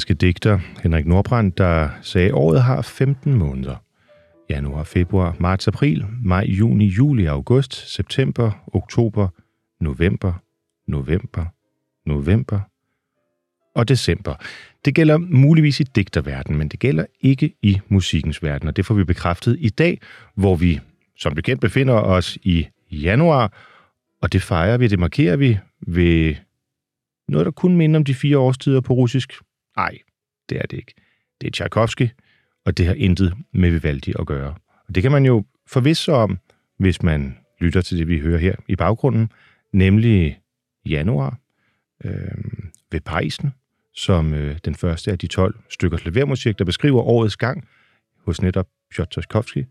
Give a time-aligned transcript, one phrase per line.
[0.00, 3.76] danske digter Henrik Nordbrandt, der sagde, at året har 15 måneder.
[4.50, 9.28] Januar, februar, marts, april, maj, juni, juli, august, september, oktober,
[9.80, 10.32] november,
[10.88, 11.46] november,
[12.06, 12.60] november
[13.74, 14.34] og december.
[14.84, 18.94] Det gælder muligvis i digterverdenen, men det gælder ikke i musikkens verden, og det får
[18.94, 20.00] vi bekræftet i dag,
[20.34, 20.80] hvor vi
[21.18, 23.52] som bekendt befinder os i januar,
[24.22, 26.34] og det fejrer vi, det markerer vi ved
[27.28, 29.32] noget, der kun minder om de fire årstider på russisk.
[29.76, 29.98] Nej,
[30.48, 30.94] det er det ikke.
[31.40, 32.08] Det er Tchaikovsky,
[32.64, 34.54] og det har intet med Vivaldi at gøre.
[34.88, 36.38] Og det kan man jo forvisse sig om,
[36.78, 39.32] hvis man lytter til det, vi hører her i baggrunden,
[39.72, 40.40] nemlig
[40.86, 41.38] januar
[42.04, 42.60] øh,
[42.92, 43.54] ved Pejsen,
[43.94, 47.68] som øh, den første af de 12 stykker klavermusik, der beskriver årets gang
[48.26, 49.64] hos netop Piotr Tchaikovsky,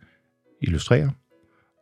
[0.61, 1.09] illustrerer.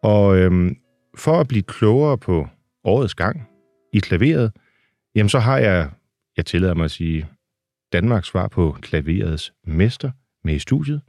[0.04, 0.72] Og øh,
[1.18, 2.48] for at blive klogere på
[2.84, 3.48] årets gang
[3.94, 4.52] i klaveret,
[5.16, 5.90] jamen så har jeg,
[6.38, 7.28] jeg tillader mig at sige,
[7.94, 10.12] Danmarks svar på klaverets mester
[10.44, 11.02] med i studiet,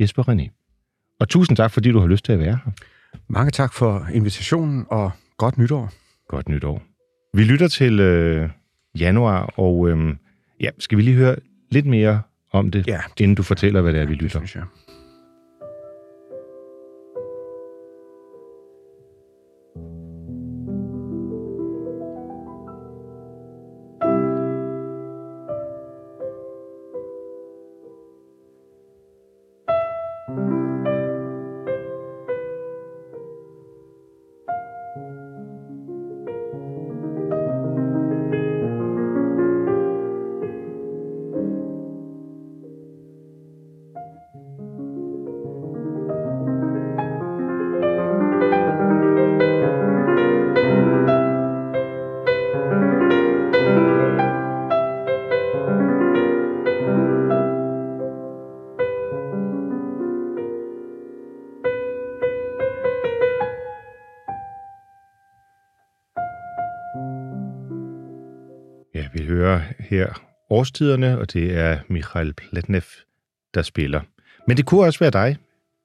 [0.00, 0.48] Jesper René.
[1.20, 2.72] Og tusind tak, fordi du har lyst til at være her.
[3.28, 5.90] Mange tak for invitationen, og godt nytår.
[6.28, 6.82] Godt nytår.
[7.34, 8.50] Vi lytter til øh,
[8.98, 10.14] januar, og øh,
[10.60, 11.36] ja, skal vi lige høre
[11.70, 13.00] lidt mere om det, Ja.
[13.20, 14.38] inden du fortæller, hvad det er, vi Det lytter?
[14.38, 14.64] synes jeg.
[69.92, 72.82] Her årstiderne, og det er Michael Platnev,
[73.54, 74.00] der spiller.
[74.48, 75.36] Men det kunne også være dig,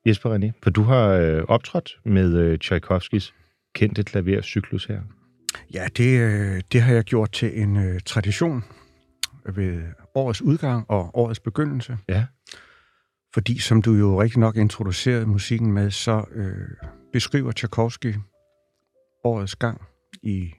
[0.06, 3.34] Jesper René, for du har øh, optrådt med øh, Tchaikovskis
[3.76, 5.02] kendte klavercyklus her.
[5.74, 8.64] Ja, det, øh, det har jeg gjort til en øh, tradition
[9.56, 9.84] ved
[10.16, 11.98] årets udgang og årets begyndelse.
[12.10, 12.26] Ja.
[13.34, 18.16] Fordi, som du jo rigtig nok introducerede musikken med, så øh, beskriver Tchaikovsky
[19.24, 19.82] årets gang
[20.24, 20.54] i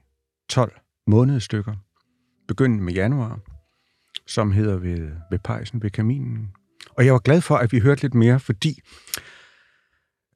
[0.49, 0.73] 12
[1.07, 1.75] månedstykker,
[2.49, 3.39] begyndende med januar,
[4.27, 6.49] som hedder ved, ved pejsen, ved kaminen.
[6.97, 8.81] Og jeg var glad for, at vi hørte lidt mere, fordi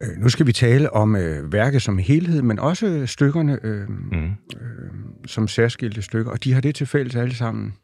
[0.03, 4.31] øh, nu skal vi tale om øh, værket som helhed, men også stykkerne øh, Mm.
[4.61, 4.91] øh,
[5.27, 7.75] som særskilte stykker, og de har det til fælles alle sammen,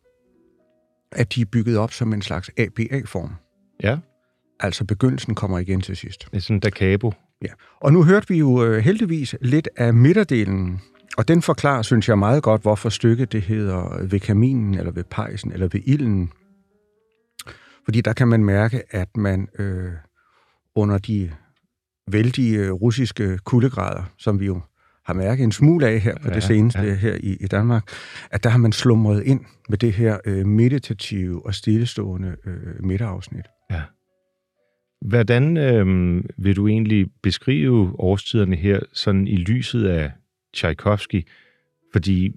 [1.13, 3.31] at de er bygget op som en slags ABA-form.
[3.83, 3.99] Ja,
[4.61, 6.29] Altså begyndelsen kommer igen til sidst.
[6.31, 7.13] det er sådan da cabo.
[7.43, 7.49] Ja.
[7.81, 10.81] Og nu hørte vi jo øh, heldigvis lidt af midterdelen,
[11.19, 15.05] og den forklarer, synes jeg meget godt, hvorfor stykket det hedder ved kaminen, eller ved
[15.05, 16.33] pejsen, eller ved ilden.
[17.85, 19.93] Fordi der kan man mærke, at man øh,
[20.75, 21.31] under de
[22.11, 24.61] vældige øh, russiske kuldegrader, som vi jo
[25.05, 26.95] har mærket en smule af her på Ja, det seneste ja.
[26.95, 27.89] her i, i Danmark,
[28.31, 33.47] at der har man slumret ind med det her øh, meditative og stillestående øh, midterafsnit.
[33.71, 33.83] Ja.
[35.07, 40.13] Hvordan øh, vil du egentlig beskrive årstiderne her, sådan i lyset af
[40.59, 41.27] Tchaikovsky?
[41.93, 42.31] Fordi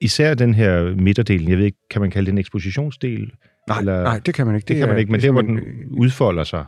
[0.00, 3.32] især den her midterdelen, jeg ved ikke, kan man kalde det en ekspositionsdel?
[3.68, 4.64] Nej, Eller- nej det kan man ikke.
[4.64, 6.64] Det, det kan man ikke, men det er hvor den øh, udfolder sig.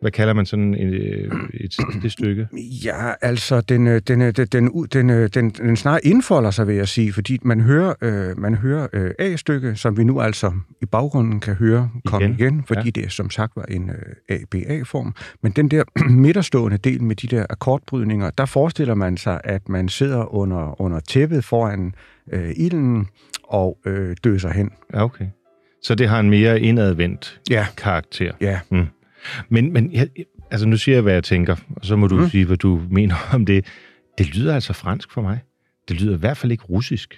[0.00, 2.48] Hvad kalder man sådan et, øh, et, det stykke?
[2.84, 6.66] Ja, altså, den, øh, den, øh, den, den, den, øh, den, den snart indfolder sig,
[6.66, 10.52] vil jeg sige, fordi man hører, øh, man hører øh, A-stykke, som vi nu altså
[10.82, 12.38] i baggrunden kan høre komme Igen.
[12.38, 13.02] igen, fordi Ja.
[13.02, 15.14] det som sagt var en øh, ABA-form.
[15.42, 19.88] Men den der midterstående del med de der akkordbrydninger, der forestiller man sig, at man
[19.88, 21.94] sidder under, under tæppet foran
[22.32, 23.06] øh, ilden
[23.44, 24.70] og øh, døser hen.
[24.94, 25.26] Ja, okay.
[25.82, 28.32] Så det har en mere indadvendt Ja, karakter.
[28.40, 28.60] ja.
[29.48, 30.08] Men, men jeg,
[30.50, 32.28] altså nu siger jeg, hvad jeg tænker, og så må du mm.
[32.28, 33.66] Sige, hvad du mener om det.
[34.18, 35.38] Det lyder altså fransk for mig.
[35.88, 37.14] Det lyder i hvert fald ikke russisk.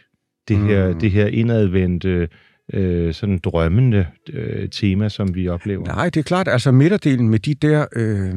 [0.48, 0.98] Det her, Mm.
[1.00, 2.28] det her indadvendte,
[2.72, 5.84] øh, sådan drømmende øh, tema, som vi oplever.
[5.86, 8.34] Nej, det er klart, altså midterdelen med de der øh,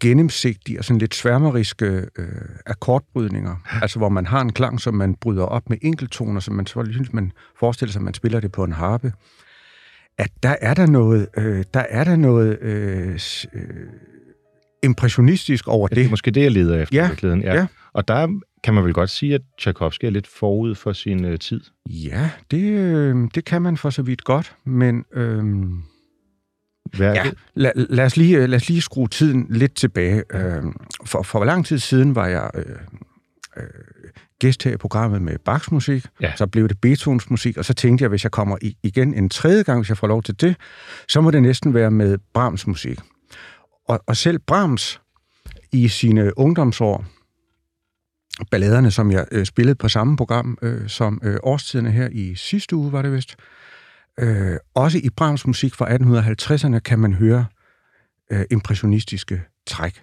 [0.00, 1.86] gennemsigtige og sådan lidt sværmeriske
[2.18, 2.26] øh,
[2.66, 6.66] akkordbrydninger, altså hvor man har en klang, som man bryder op med enkeltoner, som man
[6.66, 9.12] så synes, man forestiller sig, at man spiller det på en harpe,
[10.18, 13.20] at der er der noget, øh, der er der noget øh,
[13.54, 13.62] øh,
[14.82, 16.10] impressionistisk over Det er det.
[16.10, 16.96] måske det, jeg leder efter.
[16.96, 17.42] i Ja, virkeligheden.
[17.42, 17.66] ja.
[17.92, 21.38] Og der kan man vel godt sige, at Tchaikovsky er lidt forud for sin øh,
[21.38, 21.60] tid.
[21.86, 25.44] Ja, det, øh, det kan man for så vidt godt, men øh,
[26.96, 30.22] Hvad er ja, lad, lad, os lige, lad os lige skrue tiden lidt tilbage.
[30.34, 30.62] Øh,
[31.06, 32.64] for, for lang tid siden var jeg øh,
[33.56, 33.64] øh,
[34.40, 36.32] gæst her i programmet med Bachs musik, Ja.
[36.36, 39.28] så blev det Beethovens musik, og så tænkte jeg, hvis jeg kommer i, igen en
[39.30, 40.56] tredje gang, hvis jeg får lov til det,
[41.08, 42.98] så må det næsten være med Brahms musik.
[43.88, 45.00] Og, og selv Brahms
[45.72, 47.04] i sine ungdomsår,
[48.50, 52.76] balladerne, som jeg øh, spillede på samme program øh, som øh, årstiderne her i sidste
[52.76, 53.36] uge, var det vist.
[54.20, 57.46] Øh, også i Brahms musik fra 1850'erne kan man høre
[58.32, 60.02] øh, impressionistiske træk.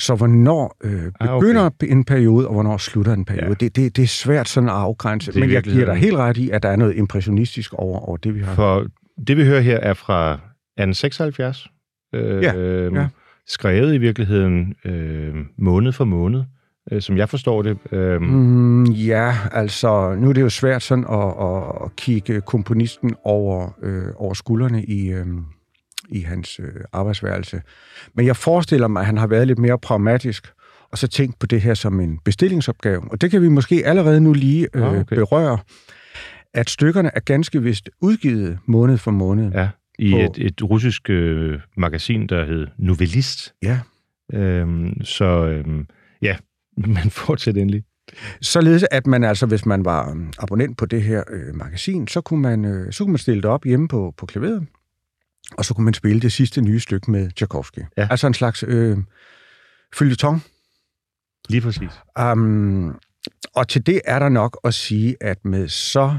[0.00, 1.44] Så hvornår øh, Ah, okay.
[1.46, 3.54] begynder en periode, og hvornår slutter en periode, Ja.
[3.54, 5.40] det, det, det er svært sådan at afgrænse.
[5.40, 8.34] Men jeg giver dig helt ret i, at der er noget impressionistisk over, over det,
[8.34, 8.54] vi har.
[8.54, 8.86] For
[9.26, 11.66] det, vi hører her, er fra 1876.
[12.14, 13.06] Øh, Ja, øh, ja.
[13.46, 16.42] Skrevet i virkeligheden øh, måned for måned,
[16.92, 17.78] øh, som jeg forstår det.
[17.92, 23.14] Øh, Mm, ja, altså, nu er det jo svært sådan at, at, at kigge komponisten
[23.24, 25.26] over, øh, over skuldrene i, øh,
[26.12, 27.62] i hans øh, arbejdsværelse.
[28.14, 30.46] Men jeg forestiller mig, at han har været lidt mere pragmatisk,
[30.92, 33.02] og så tænkt på det her som en bestillingsopgave.
[33.10, 35.16] Og det kan vi måske allerede nu lige øh, Ah, okay.
[35.16, 35.58] berøre,
[36.54, 39.52] at stykkerne er ganske vist udgivet måned for måned.
[39.52, 39.68] Ja,
[39.98, 43.54] i På- et, et russisk øh, magasin, der hed Novellist.
[43.62, 43.80] ja.
[44.32, 45.86] Øhm, så øhm,
[46.22, 46.36] ja,
[46.86, 47.82] men fortsæt endelig.
[48.40, 52.20] Således at man altså, hvis man var um, abonnent på det her øh, magasin, så
[52.20, 54.66] kunne, man, øh, så kunne man stille det op hjemme på, på klaveret,
[55.56, 57.80] og så kunne man spille det sidste nye stykke med Tchaikovsky.
[57.96, 58.08] Ja.
[58.10, 58.98] Altså en slags øh,
[59.94, 60.42] følgetong.
[61.48, 61.90] Lige præcis.
[62.20, 63.00] Um,
[63.54, 66.18] og til det er der nok at sige, at med så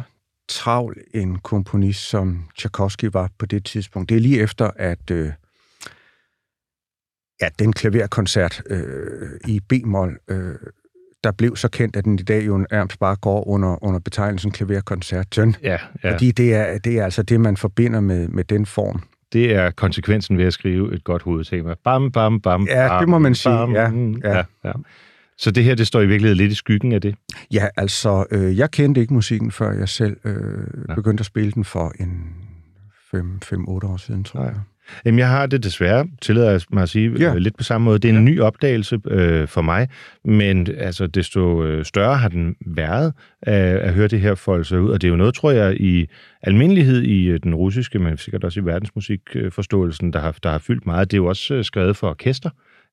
[0.49, 5.31] travl en komponist, som Tchaikovsky var på det tidspunkt, det er lige efter, at øh,
[7.41, 10.55] ja, den klaverkoncert øh, i B-mol, øh,
[11.23, 14.51] der blev så kendt, at den i dag jo nærmest bare går under, under betegnelsen
[14.51, 15.55] klaverkoncerten.
[15.63, 16.13] Ja, ja.
[16.13, 19.03] Fordi det er, det er altså det, man forbinder med, med den form.
[19.33, 21.73] Det er konsekvensen ved at skrive et godt hovedtema.
[21.83, 23.53] Bam, bam, bam, Ja, bam, det må man sige.
[23.55, 23.89] Bam, Ja,
[24.23, 24.35] ja.
[24.37, 24.43] ja.
[24.65, 24.71] ja.
[25.37, 27.15] Så det her, det står i virkeligheden lidt i skyggen af det.
[27.53, 30.33] Ja, altså, øh, jeg kendte ikke musikken, før jeg selv øh,
[30.89, 30.95] Ja.
[30.95, 32.35] begyndte at spille den for en
[33.15, 34.49] 5-8 år siden, tror Nej.
[34.49, 34.59] jeg.
[35.05, 37.31] Jamen, jeg har det desværre, tillader jeg mig at sige, Ja.
[37.31, 37.37] ja.
[37.37, 37.99] lidt på samme måde.
[37.99, 39.87] Det er en ny opdagelse øh, for mig,
[40.25, 44.81] men altså, desto øh, større har den været at, at høre det her folde sig
[44.81, 44.89] ud.
[44.89, 46.07] Og det er jo noget, tror jeg, i
[46.43, 50.85] almindelighed i øh, den russiske, men sikkert også i verdensmusikforståelsen, der har, der har fyldt
[50.85, 51.11] meget.
[51.11, 52.49] Det er jo også øh, skrevet for orkester,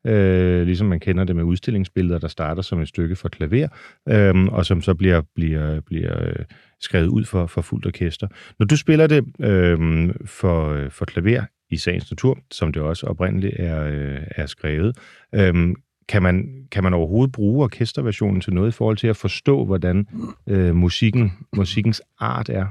[0.06, 3.68] øh, ligesom man kender det med udstillingsbilleder, der starter som et stykke for klaver,
[4.08, 6.44] øh, og som så bliver, bliver, bliver øh,
[6.80, 8.26] skrevet ud for, for fuldt orkester.
[8.58, 9.78] Når du spiller det øh,
[10.24, 14.96] for, øh, for klaver i sagens natur, som det også oprindeligt er, øh, er skrevet,
[15.34, 15.74] øh,
[16.08, 20.06] kan man, kan man overhovedet bruge orkesterversionen til noget i forhold til at forstå, hvordan
[20.46, 22.66] øh, musikken, musikkens art er?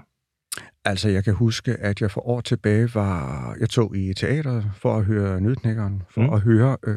[0.86, 3.56] Altså, jeg kan huske, at jeg for år tilbage var...
[3.60, 6.34] Jeg tog i teateret for at høre Nødknækkeren, for Mm.
[6.34, 6.96] at høre øh,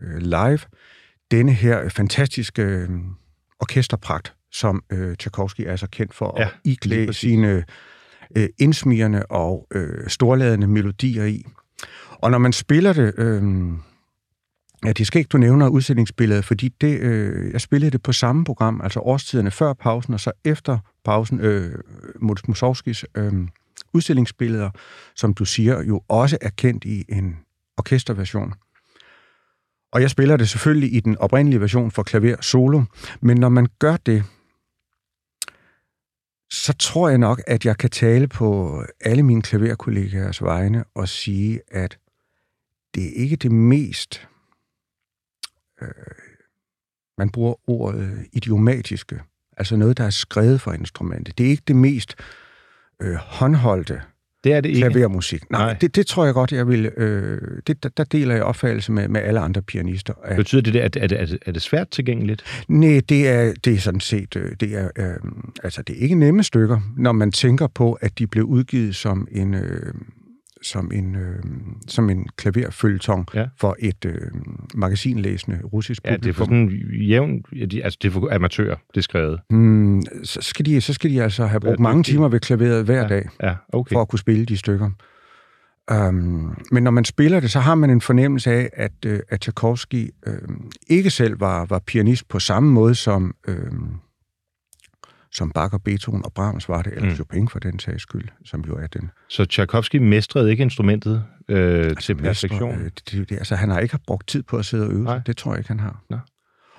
[0.00, 0.58] øh, live
[1.30, 2.88] denne her fantastiske øh,
[3.60, 7.64] orkesterpragt, som øh, Tchaikovsky er så kendt for Ja, at iklæde sine
[8.36, 11.44] øh, indsmirrende og øh, storladende melodier i.
[12.10, 13.12] Og når man spiller det...
[13.18, 13.42] Øh,
[14.84, 18.44] Ja, det skal ikke, du nævner udstillingsbilledet, fordi det, øh, jeg spillede det på samme
[18.44, 21.78] program, altså årstiderne før pausen, og så efter pausen, øh,
[22.20, 23.32] Mussorgskis øh,
[23.94, 24.70] udstillingsbilleder,
[25.16, 27.36] som du siger, jo også er kendt i en
[27.76, 28.54] orkesterversion.
[29.92, 32.82] Og jeg spiller det selvfølgelig i den oprindelige version for klaver solo,
[33.20, 34.24] men når man gør det,
[36.52, 41.60] så tror jeg nok, at jeg kan tale på alle mine klaverkollegaers vegne og sige,
[41.68, 41.98] at
[42.94, 44.28] det er ikke det mest
[45.82, 45.88] øh,
[47.18, 49.22] man bruger ordet idiomatiske,
[49.56, 51.38] altså noget, der er skrevet for instrumentet.
[51.38, 52.14] Det er ikke det mest
[53.00, 54.02] øh, håndholdte
[54.44, 54.90] det er det ikke.
[54.90, 55.50] klavermusik.
[55.50, 55.74] Nej, Nej.
[55.74, 56.86] Det, det tror jeg godt, jeg vil...
[56.86, 60.14] Øh, det, der, der deler jeg opfattelse med, med alle andre pianister.
[60.24, 62.64] At, Betyder det, at, er, det, er, det, er svært tilgængeligt?
[62.68, 64.36] nej, det er, det er sådan set...
[64.36, 65.14] Øh, det er, øh,
[65.64, 69.28] altså, det er ikke nemme stykker, når man tænker på, at de blev udgivet som
[69.30, 69.54] en...
[69.54, 69.94] Øh,
[70.62, 71.42] som en, øh,
[71.88, 73.46] som en klaverfølgetong Ja.
[73.60, 74.14] for et øh,
[74.74, 76.68] magasinlæsende russisk Ja, det er for sådan
[77.08, 77.42] jævn...
[77.84, 79.40] Altså, det er for amatører, det er skrevet.
[79.50, 83.02] Hmm, så, skal de, så skal de altså have brugt mange timer ved klaveret hver
[83.02, 83.92] Ja, dag, Ja, okay.
[83.94, 84.90] for at kunne spille de stykker.
[85.92, 89.40] Um, men når man spiller det, så har man en fornemmelse af, at, uh, at
[89.40, 90.34] Tchaikovsky uh,
[90.88, 93.54] ikke selv var, var pianist på samme måde, som, uh,
[95.32, 97.14] som og Beethoven og Brahms var det, eller Mm.
[97.14, 101.96] Chopin for den sags skyld, som jo er den Så Tchaikovsky mestrede ikke instrumentet øh,
[101.96, 102.80] til mestre, perfektion?
[102.80, 105.18] øh, det, det, altså, han har ikke brugt tid på at sidde og øve Nej.
[105.26, 106.02] Det tror jeg ikke, han har.
[106.10, 106.18] Nå.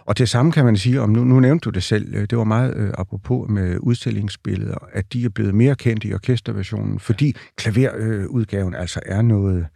[0.06, 2.38] Og det samme kan man sige om, nu, nu nævnte du det selv, øh, det
[2.38, 7.36] var meget øh, apropos med udstillingsbilleder, at de er blevet mere kendte i orkesterversionen, fordi
[7.56, 9.68] klaverudgaven øh, altså er noget,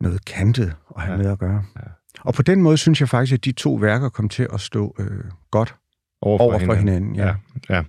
[0.00, 1.22] noget kantet at have ja.
[1.22, 1.64] med at gøre.
[1.76, 1.90] Ja.
[2.20, 4.96] Og på den måde synes jeg faktisk, at de to værker kom til at stå
[4.98, 5.74] øh, godt
[6.22, 7.14] over for, over for hinanden.
[7.14, 7.34] hinanden ja.
[7.70, 7.82] Ja, ja.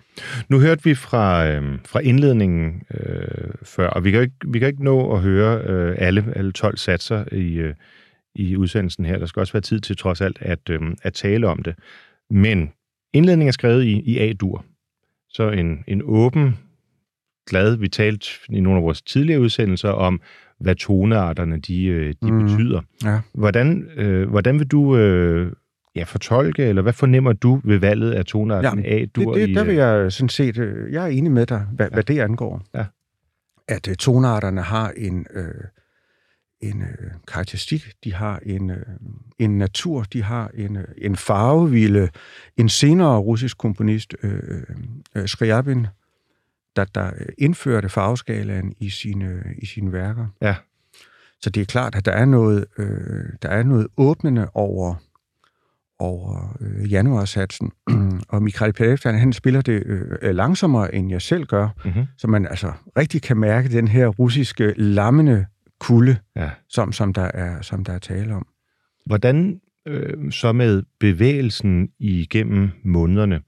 [0.50, 4.68] Nu hørte vi fra, øh, fra indledningen øh, før, og vi kan, ikke, vi kan
[4.68, 7.74] ikke nå at høre øh, alle, alle 12 satser i, øh,
[8.36, 9.20] i udsendelsen her.
[9.20, 11.76] Der skal også være tid til trods alt at, øh, at tale om det.
[12.30, 12.72] Men
[13.14, 14.66] indledningen er skrevet i, i A-dur.
[15.30, 16.58] Så en, en åben,
[17.50, 20.22] glad, vi talte i nogle af vores tidligere udsendelser om,
[20.60, 22.44] hvad tonearterne de, øh, de mm.
[22.44, 22.82] betyder.
[23.04, 23.20] Ja.
[23.34, 25.52] Hvordan, øh, hvordan vil du øh,
[25.96, 29.34] ja, fortolke, eller hvad fornemmer du ved valget af tonearten ja, A-dur?
[29.34, 31.94] Det, det, der vil jeg sådan set, øh, jeg er enig med dig, hvad, ja.
[31.94, 32.62] hvad det angår.
[32.76, 32.86] Ja.
[33.68, 35.54] At uh, tonearterne har en, øh,
[36.62, 38.86] en øh, karakteristik, de har en, øh,
[39.40, 42.10] en natur, de har en, øh, en farvevilde.
[42.58, 44.64] En senere russisk komponist, øh,
[45.16, 45.88] øh, Skriabin,
[46.76, 50.28] der, der indførte farveskalaen i sine, i sine værker.
[50.42, 50.56] Ja.
[51.42, 54.96] Så det er klart, at der er noget, øh, der er noget åbnende over
[56.04, 57.72] over øh, januarsatsen.
[58.30, 62.06] og Michael Peleftan, han spiller det øh, langsommere, end jeg selv gør, mm-hmm.
[62.18, 65.46] så man altså rigtig kan mærke den her russiske lammende
[65.80, 66.50] kulde, ja.
[66.70, 68.48] som, som, der er, som der er tale om.
[69.06, 73.42] Hvordan øh, så med bevægelsen igennem månederne?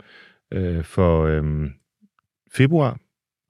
[0.53, 1.69] Øh, for øh,
[2.51, 2.97] februar,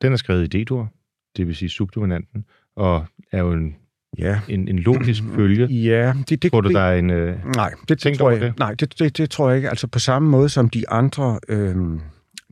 [0.02, 0.92] den er skrevet i D-dur,
[1.38, 2.46] det vil sige subdominanten,
[2.76, 3.76] og er jo en
[4.18, 4.40] ja.
[4.48, 5.66] en, en logisk følge?
[5.66, 6.14] Ja.
[6.30, 8.60] Det, det, tror du, der er en øh, nej, det, det tror jeg, det?
[8.60, 9.70] Nej, det, det, det tror jeg ikke.
[9.70, 11.76] Altså på samme måde som de andre øh,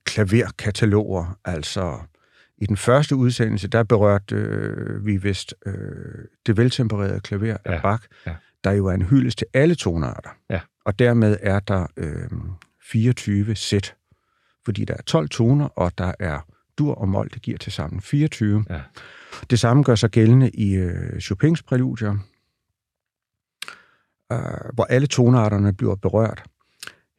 [0.05, 1.97] klaverkataloger, altså
[2.57, 5.73] i den første udsendelse, der berørte øh, vi vist øh,
[6.45, 7.81] det veltempererede klaver af ja.
[7.81, 8.35] Bach, ja.
[8.63, 10.29] der jo er en hyldest til alle tonarter.
[10.49, 10.59] Ja.
[10.85, 12.29] Og dermed er der øh,
[12.81, 13.95] 24 sæt,
[14.65, 16.39] fordi der er 12 toner, og der er
[16.77, 18.65] dur og mol, det giver til sammen 24.
[18.69, 18.79] Ja.
[19.49, 22.17] Det samme gør sig gældende i øh, Chopins præludier,
[24.31, 24.37] øh,
[24.73, 26.43] hvor alle tonarterne bliver berørt.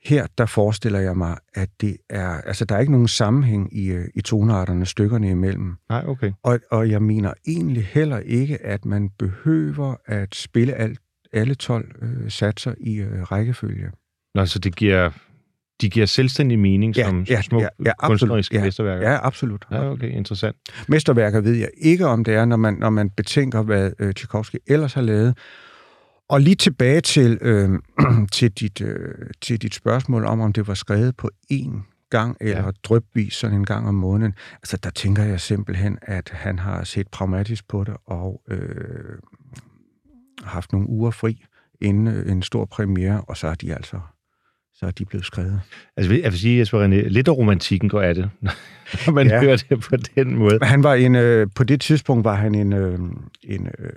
[0.04, 3.86] Her, der forestiller jeg mig, at det er, altså der er ikke nogen sammenhæng i,
[3.86, 5.76] øh, i tonarterne, stykkerne imellem.
[5.88, 6.32] Nej, okay.
[6.42, 11.00] Og, og jeg mener egentlig heller ikke, at man behøver at spille alt,
[11.32, 13.90] alle 12 øh, satser i øh, rækkefølge.
[14.34, 15.10] Nå, så det giver
[15.80, 19.10] de giver selvstændig mening ja, som, ja, små ja, ja, kunstneriske ja, mesterværker?
[19.10, 19.66] Ja, absolut.
[19.70, 20.56] Ja, okay, interessant.
[20.88, 24.56] Mesterværker ved jeg ikke, om det er, når man, når man betænker, hvad øh, Tchaikovsky
[24.66, 25.38] ellers har lavet.
[26.28, 27.70] Og lige tilbage til, øh,
[28.32, 32.64] til, dit, øh, til dit spørgsmål om, om det var skrevet på én gang eller
[32.64, 32.70] ja.
[32.84, 34.34] drøbvis sådan en gang om måneden.
[34.52, 39.18] Altså, der tænker jeg simpelthen, at han har set pragmatisk på det og øh,
[40.44, 41.44] haft nogle uger fri
[41.80, 44.00] inden en stor premiere, og så er de altså
[44.74, 45.60] så er de blevet skrevet.
[45.96, 48.30] Altså, jeg vil sige, Jesper René, lidt af romantikken går af det,
[49.06, 49.40] når man ja.
[49.40, 50.58] hører det på den måde.
[50.62, 52.98] Han var en, øh, på det tidspunkt var han en, øh,
[53.42, 53.90] en, øh,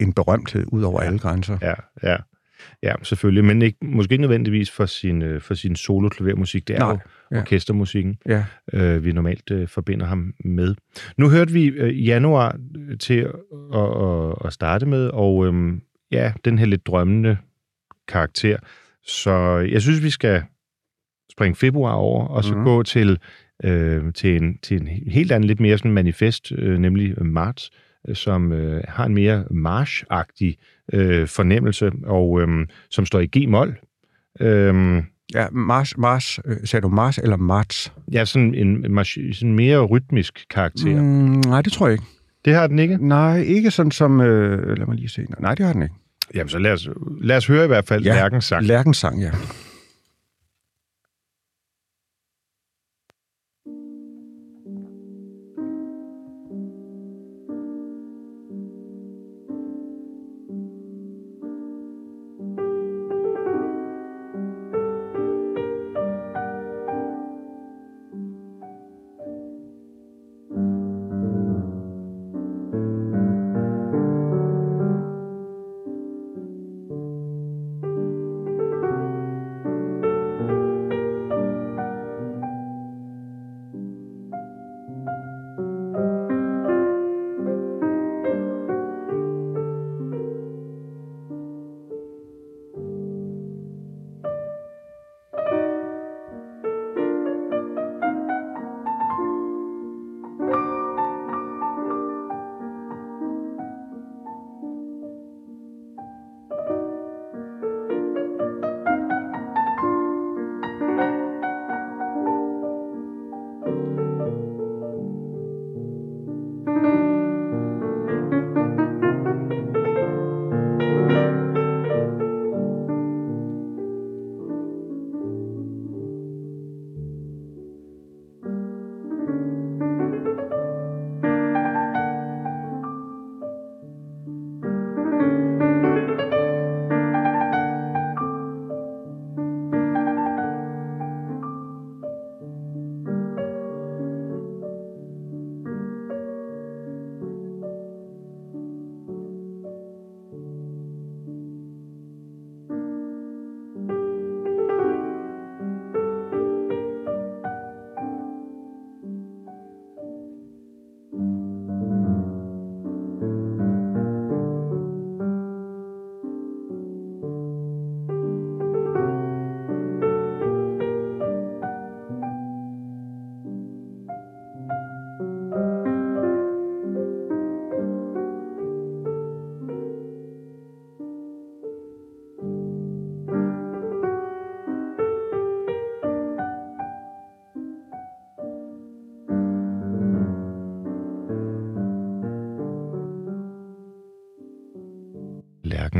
[0.00, 1.06] en berømthed ud over ja.
[1.06, 1.58] alle grænser.
[1.62, 2.16] Ja, ja.
[2.82, 6.68] Ja, selvfølgelig, men ikke, måske ikke nødvendigvis for sin, øh, for sin solo-klavermusik.
[6.68, 6.98] Det er Nej, jo
[7.30, 7.40] ja.
[7.40, 8.44] orkestermusikken, ja.
[8.72, 10.74] øh, vi normalt øh, forbinder ham med.
[11.16, 12.56] Nu hørte vi øh, januar
[13.00, 13.18] til
[13.74, 15.72] at, at, at starte med, og øh,
[16.12, 17.36] ja, den her lidt drømmende
[18.08, 18.56] karakter,
[19.06, 20.42] så jeg synes, vi skal
[21.32, 22.64] springe februar over, og så mm.
[22.64, 23.18] gå til,
[23.64, 27.70] øh, til, en, til en helt anden, lidt mere sådan manifest, øh, nemlig marts,
[28.08, 30.54] øh, som øh, har en mere march-agtig
[30.92, 33.76] øh, fornemmelse, og øh, som står i G-mol.
[34.40, 35.02] Øh,
[35.34, 37.92] ja, Mars, Mars, øh, sagde du Mars eller Marts?
[38.12, 41.02] Ja, sådan en, en sådan mere rytmisk karakter.
[41.02, 42.04] Mm, nej, det tror jeg ikke.
[42.44, 43.08] Det har den ikke?
[43.08, 44.20] Nej, ikke sådan som...
[44.20, 45.26] Øh, lad mig lige se.
[45.40, 45.94] Nej, det har den ikke.
[46.34, 46.88] Jamen, så lad os,
[47.20, 48.66] lad os høre i hvert fald ja, Lærkens sang.
[48.66, 49.30] Lærkens sang, ja.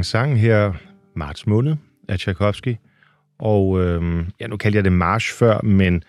[0.03, 0.73] Lærkens sang her,
[1.17, 1.77] marts måned
[2.09, 2.77] af Tchaikovsky.
[3.39, 6.03] Og øh, ja, nu kaldte jeg det march før, men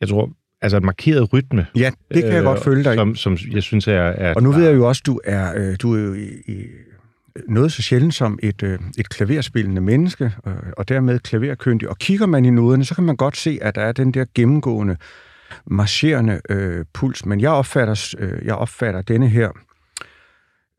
[0.00, 0.30] jeg tror,
[0.62, 1.66] altså et markeret rytme.
[1.76, 3.92] Ja, det kan jeg øh, godt følge dig som, som jeg synes er...
[3.92, 6.66] er Og nu ved jeg jo også, du er, øh, du er jo i, i
[7.48, 11.88] noget så sjældent som et, øh, et klaverspillende menneske, øh, og dermed klaverkyndig.
[11.88, 14.24] Og kigger man i noderne, så kan man godt se, at der er den der
[14.34, 14.96] gennemgående,
[15.66, 17.26] marcherende øh, puls.
[17.26, 19.50] Men jeg opfatter, øh, jeg opfatter denne her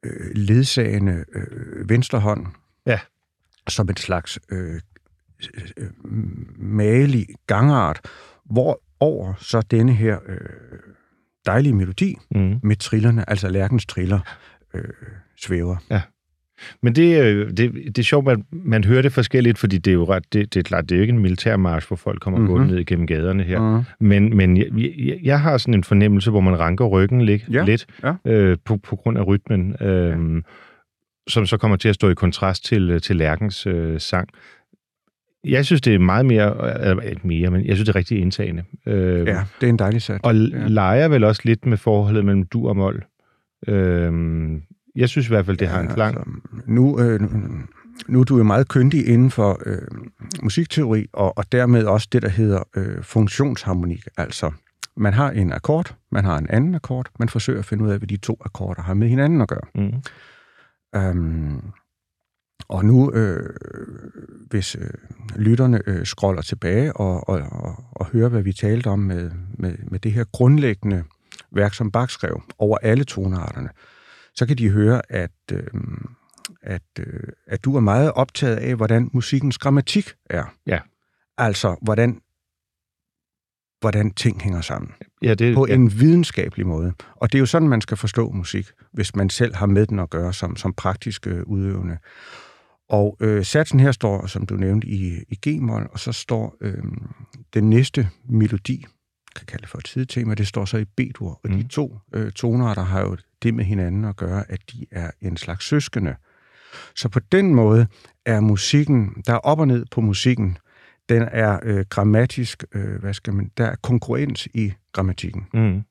[0.05, 2.45] øh, ledsagende øh, venstre hånd
[2.85, 2.99] Ja.
[3.67, 4.81] som et slags øh,
[5.77, 5.89] øh,
[6.57, 7.99] malig gangart,
[8.45, 10.39] hvor over så denne her øh,
[11.45, 12.59] dejlige melodi Mm.
[12.63, 14.19] med trillerne, altså lærkens triller,
[14.73, 14.83] øh,
[15.37, 15.77] svæver.
[16.81, 19.95] Men det, øh, det, det er sjovt, at man hører det forskelligt, fordi det er
[19.95, 22.39] jo ret, det, det er klart, det er jo ikke en militærmarsch, hvor folk kommer
[22.39, 22.57] mm-hmm.
[22.59, 22.67] Mhm.
[22.67, 23.77] ned igennem gaderne her.
[23.77, 23.83] Mm.
[24.07, 27.63] Men, men jeg, jeg, jeg har sådan en fornemmelse, hvor man ranker ryggen lidt, Ja,
[27.65, 28.13] lidt ja.
[28.25, 30.41] øh, på, på grund af rytmen, øh,
[31.27, 34.29] som så kommer til at stå i kontrast til, øh, til Lærkens øh, sang.
[35.43, 38.19] Jeg synes, det er meget mere, eller ikke mere, men jeg synes, det er rigtig
[38.19, 38.63] indtagende.
[38.87, 40.19] Øh, Ja, det er en dejlig sat.
[40.23, 40.57] Og Ja.
[40.59, 40.67] ja.
[40.67, 43.03] leger vel også lidt med forholdet mellem dur og mol.
[43.67, 44.11] Øh,
[44.95, 46.17] jeg synes i hvert fald, det har en klang.
[46.17, 46.31] Altså,
[46.65, 47.21] nu, øh,
[48.07, 49.77] nu- er du jo meget kyndig inden for øh,
[50.43, 54.03] musikteori, og, og dermed også det, der hedder øh, funktionsharmonik.
[54.17, 54.51] Altså,
[54.97, 57.97] man har en akkord, man har en anden akkord, man forsøger at finde ud af,
[57.97, 59.67] hvad de to akkorder har med hinanden at gøre.
[59.75, 59.93] Mm.
[60.99, 61.61] Um,
[62.67, 63.49] og nu, øh,
[64.49, 64.89] hvis øh,
[65.35, 69.75] lytterne øh, scroller tilbage og, og, og, og hører, hvad vi talte om med, med,
[69.91, 71.03] med det her grundlæggende
[71.51, 73.69] værk, som Bach skrev over alle tonarterne,
[74.35, 75.67] så kan de høre, at, øh,
[76.61, 80.53] at, øh, at du er meget optaget af, hvordan musikkens grammatik er.
[80.67, 80.79] Ja.
[81.37, 82.21] Altså, hvordan,
[83.79, 85.73] hvordan ting hænger sammen Ja, det, på ja.
[85.73, 86.93] en videnskabelig måde.
[87.15, 89.99] Og det er jo sådan, man skal forstå musik, hvis man selv har med den
[89.99, 91.97] at gøre som, som praktisk øh, udøvende.
[92.89, 96.83] Og øh, satsen her står, som du nævnte, i, i G-mol, og så står øh,
[97.53, 98.85] den næste melodi,
[99.35, 101.39] kan kalde det for et sidetema, det står så i B-dur.
[101.43, 101.57] Og mm.
[101.57, 105.37] de to øh, tonarter har jo det med hinanden at gøre, at de er en
[105.37, 106.15] slags søskende.
[106.95, 107.87] Så på den måde
[108.25, 110.57] er musikken, der er op og ned på musikken,
[111.09, 115.47] den er øh, grammatisk, øh, hvad skal man, der er konkurrens i grammatikken.
[115.53, 115.81] Mm.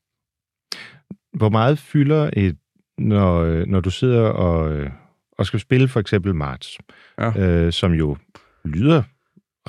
[1.37, 2.57] Hvor meget fylder et,
[2.97, 4.89] når, øh, når du sidder og, øh,
[5.37, 6.77] og skal spille for eksempel Marts,
[7.19, 7.39] Ja.
[7.39, 8.17] øh, som jo
[8.65, 9.03] lyder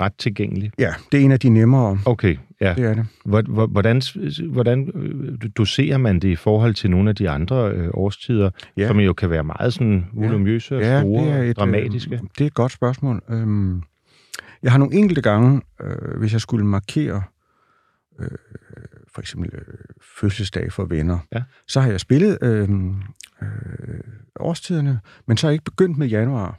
[0.00, 0.70] ret tilgængelig.
[0.78, 2.74] Ja, det er en af de nemmere, Okay, ja.
[2.76, 3.06] det er det.
[3.24, 4.02] Hvor- hvor- Hvordan,
[4.50, 8.82] hvordan øh, doserer man det i forhold til nogle af de andre øh, årstider, Ja.
[8.82, 8.88] ja.
[8.88, 10.20] som jo kan være meget sådan Ja.
[10.26, 12.14] volumøse og Ja, store, det er et, dramatiske?
[12.14, 13.22] Øh, det er et godt spørgsmål.
[13.30, 13.82] Øhm,
[14.62, 17.22] jeg har nogle enkelte gange, øh, hvis jeg skulle markere
[18.20, 18.28] øh,
[19.14, 19.60] for eksempel øh,
[20.20, 21.42] fødselsdag for venner, Ja.
[21.68, 22.68] så har jeg spillet øh,
[23.42, 23.48] øh,
[24.40, 26.58] årstiderne, men så er jeg ikke begyndt med januar.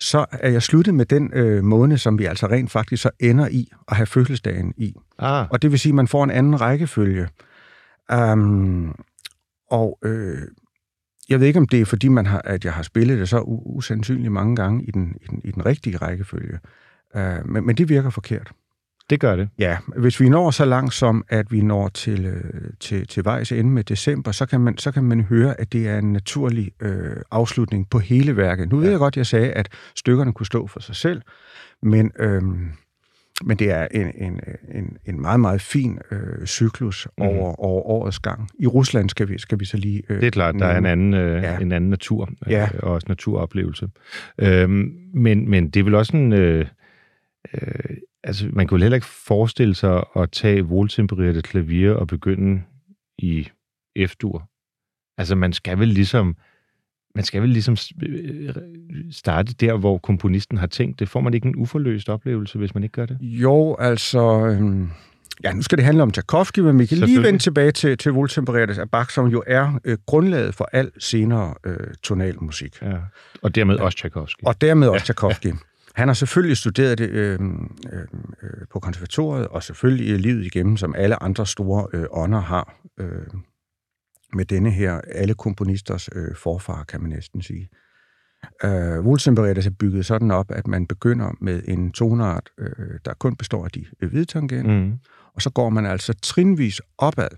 [0.00, 3.48] Så er jeg sluttet med den øh, måned, som vi altså rent faktisk så ender
[3.48, 4.94] i at have fødselsdagen i.
[5.18, 7.28] Ah, Og det vil sige, at man får en anden rækkefølge.
[8.14, 8.94] Um,
[9.70, 10.38] og øh,
[11.28, 13.40] jeg ved ikke, om det er, fordi man har, at jeg har spillet det så
[13.46, 16.58] usandsynligt mange gange i den, i den, i den rigtige rækkefølge.
[17.14, 18.52] Uh, men, men det virker forkert.
[19.10, 19.48] Det gør det.
[19.58, 23.52] Ja, hvis vi når så langt som, at vi når til, øh, til, til vejs
[23.52, 26.70] ende med december, så kan, man, så kan man høre, at det er en naturlig
[26.82, 28.70] øh, afslutning på hele værket.
[28.70, 28.90] Nu ved Ja.
[28.90, 31.22] jeg godt, at jeg sagde, at stykkerne kunne stå for sig selv,
[31.82, 32.68] men, øhm,
[33.44, 34.40] men det er en, en,
[34.74, 37.26] en, en meget, meget fin øh, cyklus Mhm.
[37.26, 38.48] over, over årets gang.
[38.58, 40.02] I Rusland skal vi, skal vi så lige...
[40.08, 41.58] Øh, Det er klart, der er en anden, øh, Ja.
[41.58, 42.68] en anden natur, øh, Ja.
[42.82, 43.88] og også naturoplevelse.
[44.38, 46.32] Øhm, men, men det er vel også en...
[46.32, 46.66] Øh,
[47.54, 52.62] øh, altså, man kan vel heller ikke forestille sig at tage voltempereret klavier og begynde
[53.18, 53.48] i
[54.06, 54.48] F-dur.
[55.18, 56.36] Altså, man skal vel ligesom...
[57.14, 58.54] Man skal vel ligesom øh,
[59.10, 61.08] starte der, hvor komponisten har tænkt det.
[61.08, 63.18] Får man ikke en uforløst oplevelse, hvis man ikke gør det?
[63.20, 64.46] Jo, altså...
[64.46, 64.90] Øhm,
[65.44, 68.12] ja, nu skal det handle om Tchaikovsky, men vi kan lige vende tilbage til, til
[68.12, 72.82] Voltempereret af Bach, som jo er øh, grundlaget for al senere øh, tonalmusik.
[72.82, 72.96] Ja.
[73.42, 74.42] Og dermed også Tchaikovsky.
[74.46, 75.52] Og dermed også Tchaikovsky.
[75.96, 77.40] Han har selvfølgelig studeret det øh,
[77.92, 78.00] øh,
[78.42, 83.26] øh, på konservatoriet, og selvfølgelig livet igennem, som alle andre store øh, ånder har, øh,
[84.32, 87.68] med denne her, alle komponisters øh, forfar, kan man næsten sige.
[88.64, 93.36] Øh, Wohltempereret er bygget sådan op, at man begynder med en tonart, øh, der kun
[93.36, 94.98] består af de øh, hvide tangenter, Mm.
[95.34, 97.28] og så går man altså trinvis opad,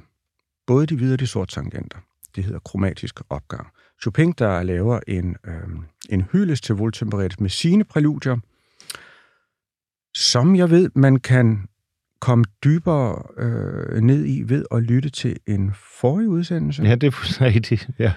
[0.67, 1.99] både de hvide og de sorte tangenter.
[2.37, 3.67] Det hedder kromatisk opgang.
[4.03, 5.55] Chopin, der laver en, øh,
[6.11, 8.37] en hyldest til Wohltempereret med sine præludier,
[10.15, 11.69] som jeg ved, man kan
[12.21, 17.11] komme dybere øh, ned i ved at lytte til en forrige udsendelse, Ja, det er
[17.11, 17.89] fuldstændig rigtigt.
[17.99, 18.13] Ja.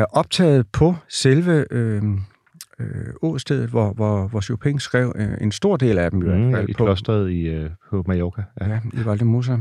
[0.00, 2.02] øh, optaget på selve øh,
[2.80, 2.86] øh,
[3.22, 6.22] åstedet, hvor, hvor, hvor Chopin skrev øh, en stor del af dem.
[6.22, 8.42] I, Mm, hvert fald I på, klosteret i, øh, på Mallorca.
[8.60, 9.56] Ja, ja i Valdemosa.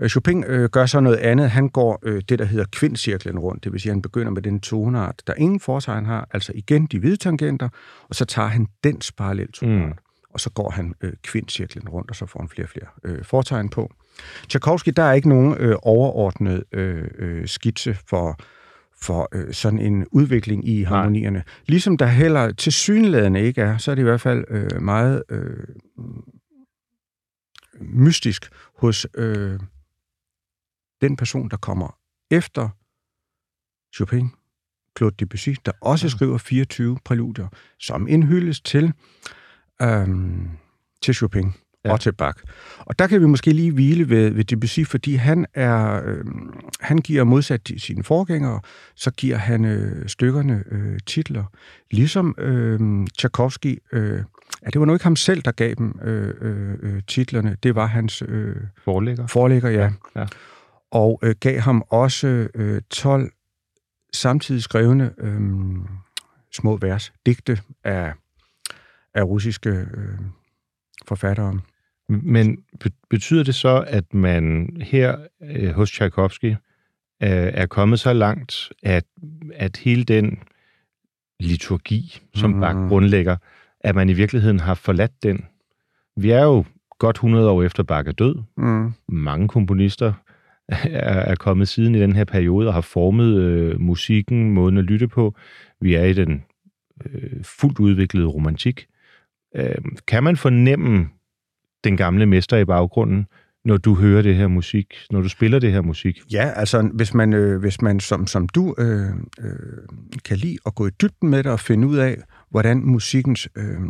[0.00, 1.50] Øh, Chopin øh, gør så noget andet.
[1.50, 3.64] Han går øh, det, der hedder kvindcirklen rundt.
[3.64, 6.28] Det vil sige, at han begynder med den toneart, der ingen fortegn har.
[6.30, 7.68] Altså igen de hvide tangenter,
[8.08, 9.88] og så tager han dens parallel toneart.
[9.88, 9.98] Mm.
[10.30, 13.24] Og så går han øh, kvindcirklen rundt, og så får han flere og flere øh,
[13.24, 13.92] fortegn på.
[14.48, 18.38] Tchaikovsky, der er ikke nogen øh, overordnet øh, øh, skitse for,
[19.02, 21.38] for øh, sådan en udvikling i harmonierne.
[21.38, 21.44] Nej.
[21.66, 25.22] Ligesom der heller til synlædende ikke er, så er det i hvert fald øh, meget
[25.30, 25.66] øh,
[27.80, 29.60] mystisk hos øh,
[31.00, 31.98] den person, der kommer
[32.30, 32.68] efter
[33.94, 34.30] Chopin,
[34.98, 38.92] Claude Debussy, der også skriver 24 præludier, som indhyldes til,
[39.82, 40.50] øhm,
[41.02, 41.52] til Chopin
[41.84, 41.92] ja.
[41.92, 42.38] og til Bach.
[42.78, 46.24] Og der kan vi måske lige hvile ved, ved Debussy, fordi han er øh,
[46.80, 48.60] han giver modsat sine forgængere,
[48.94, 51.44] så giver han øh, stykkerne øh, titler.
[51.90, 54.22] Ligesom øh, Tchaikovsky, øh,
[54.62, 56.34] ja, det var nu ikke ham selv, der gav dem øh,
[56.82, 59.26] øh, titlerne, det var hans øh, forlægger.
[59.26, 59.82] forlægger ja.
[59.82, 60.26] Ja, ja.
[60.90, 63.32] Og øh, gav ham også øh, 12
[64.12, 65.40] samtidig skrevne øh,
[66.52, 68.12] små vers, digte af,
[69.14, 70.18] af russiske øh,
[71.06, 71.60] forfattere.
[72.08, 72.58] Men
[73.10, 76.58] betyder det så, at man her øh, hos Tchaikovsky øh,
[77.20, 79.04] er kommet så langt, at,
[79.54, 80.38] at hele den
[81.40, 82.60] liturgi, som mm.
[82.60, 83.36] Bach grundlægger,
[83.80, 85.44] at man i virkeligheden har forladt den?
[86.16, 86.64] Vi er jo
[86.98, 88.42] godt 100 år efter Bach er død.
[88.56, 88.92] Mm.
[89.08, 90.12] Mange komponister
[90.68, 94.84] er, er kommet siden i den her periode og har formet øh, musikken, måden at
[94.84, 95.34] lytte på.
[95.80, 96.44] Vi er i den
[97.04, 98.86] øh, fuldt udviklede romantik.
[99.56, 99.74] Øh,
[100.06, 101.08] kan man fornemme
[101.84, 103.26] den gamle mester i baggrunden,
[103.64, 106.20] når du hører det her musik, når du spiller det her musik?
[106.32, 109.08] Ja, altså hvis man, øh, hvis man som, som du øh,
[109.40, 109.52] øh,
[110.24, 112.16] kan lide at gå i dybden med det og finde ud af,
[112.50, 113.80] hvordan musikkens øh,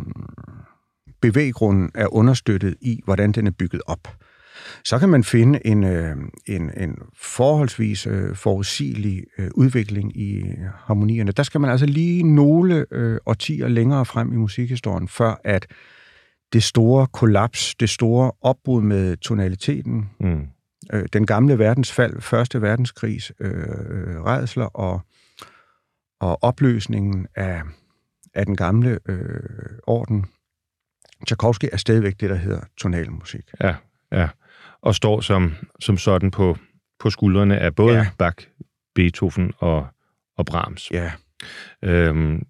[1.21, 4.07] bevæggrund er understøttet i, hvordan den er bygget op,
[4.83, 10.57] så kan man finde en, øh, en, en forholdsvis øh, forudsigelig øh, udvikling i øh,
[10.85, 11.31] harmonierne.
[11.31, 15.67] Der skal man altså lige nogle øh, årtier længere frem i musikhistorien, før at
[16.53, 20.47] det store kollaps, det store opbrud med tonaliteten, Mm.
[20.93, 23.51] øh, den gamle verdens fald, første verdenskrigs øh,
[23.89, 25.01] øh, redsler og,
[26.19, 27.61] og opløsningen af,
[28.33, 30.25] af den gamle øh, orden.
[31.25, 33.43] Tchaikovsky er stadigvæk det, der hedder tonalmusik.
[33.61, 33.75] Ja,
[34.11, 34.29] ja.
[34.81, 36.57] Og står som, som sådan på,
[36.99, 38.07] på skuldrene af både Ja.
[38.17, 38.47] Bach,
[38.95, 39.87] Beethoven og,
[40.37, 40.91] og Brahms.
[40.91, 41.11] Ja,
[41.81, 42.43] Øhm,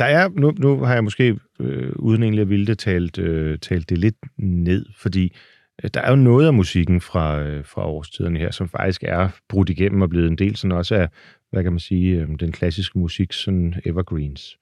[0.00, 3.58] der er, nu, nu har jeg måske, øh, uden egentlig at ville det, talt, øh,
[3.58, 5.36] talt det lidt ned, fordi
[5.84, 9.28] øh, der er jo noget af musikken fra, øh, fra årstiderne her, som faktisk er
[9.48, 11.08] brudt igennem og blevet en del sådan også af,
[11.50, 14.58] hvad kan man sige, øh, den klassiske musik, sådan evergreens.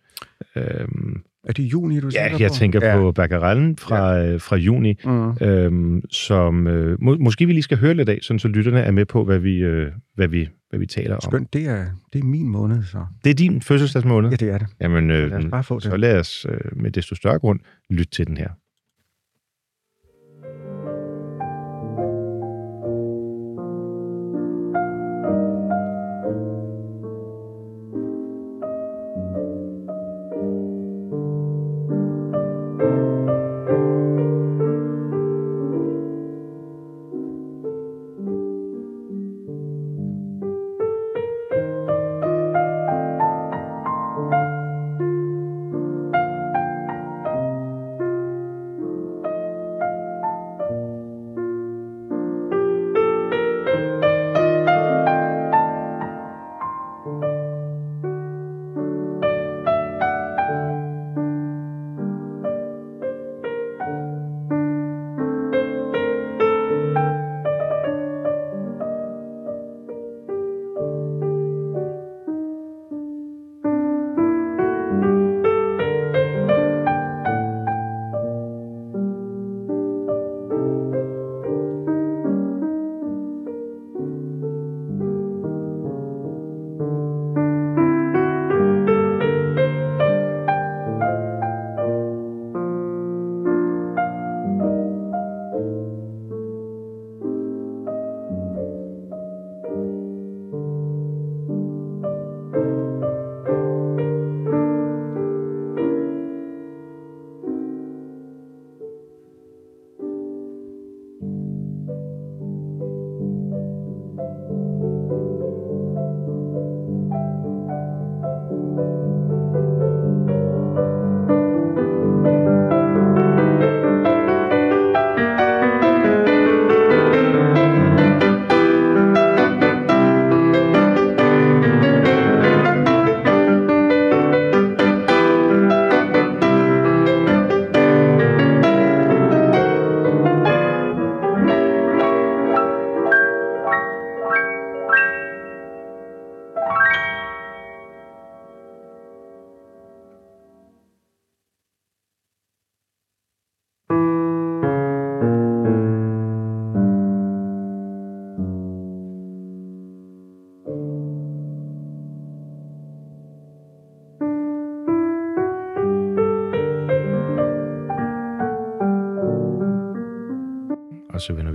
[0.57, 2.55] Øhm, er det juni, du ja, tænker jeg på?
[2.55, 2.97] tænker ja.
[2.97, 4.33] på Baccarellen fra, ja.
[4.33, 5.31] øh, fra juni, Mm.
[5.47, 8.91] øhm, som øh, må, måske vi lige skal høre lidt af, sådan så lytterne er
[8.91, 11.21] med på, hvad vi, øh, hvad vi, hvad vi taler om.
[11.21, 13.05] Skønt, det er, det er min måned, så.
[13.25, 14.31] Det er din fødselsdagsmåned?
[14.31, 14.67] Ja, det er det.
[14.81, 16.01] Jamen, øh, Lad os bare få så det.
[16.01, 18.49] lad os øh, med desto større grund lytte til den her.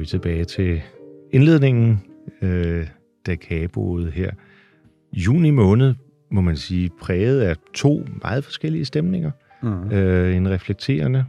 [0.03, 0.81] Vi tilbage til
[1.31, 2.03] indledningen,
[2.41, 2.87] øh,
[3.25, 4.31] da kaboet her.
[5.13, 5.95] Juni måned,
[6.31, 9.31] må man sige, præget af to meget forskellige stemninger.
[9.63, 9.91] Mm.
[9.91, 11.25] Øh, en reflekterende,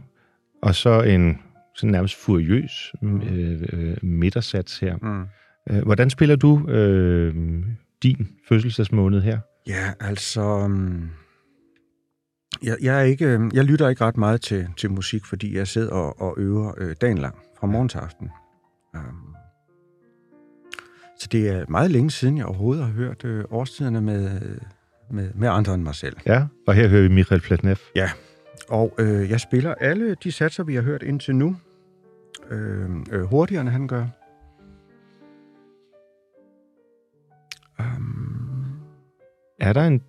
[0.61, 1.37] og så en
[1.75, 4.95] sådan nærmest furiøs øh, øh, midtersats her.
[5.01, 5.25] Mm.
[5.69, 7.35] Øh, hvordan spiller du øh,
[8.03, 9.39] din fødselsdagsmåned her?
[9.67, 10.41] Ja, altså...
[10.41, 11.09] um,
[12.63, 15.67] Jeg, jeg, er ikke, øhm, jeg lytter ikke ret meget til, til musik, fordi jeg
[15.67, 18.29] sidder og, og øver øh, dagen lang, fra morgen til aften.
[18.95, 19.35] Um,
[21.19, 24.41] så det er meget længe siden, jeg overhovedet har hørt øh, årstiderne med,
[25.11, 26.17] med, med andre end mig selv.
[26.25, 27.75] Ja, og her hører vi Michael Platnev.
[28.69, 31.55] Og øh, jeg spiller alle de satser, vi har hørt indtil nu,
[32.49, 34.05] øh, øh, hurtigere, end han gør.
[37.79, 38.65] Um,
[39.59, 40.01] Er der en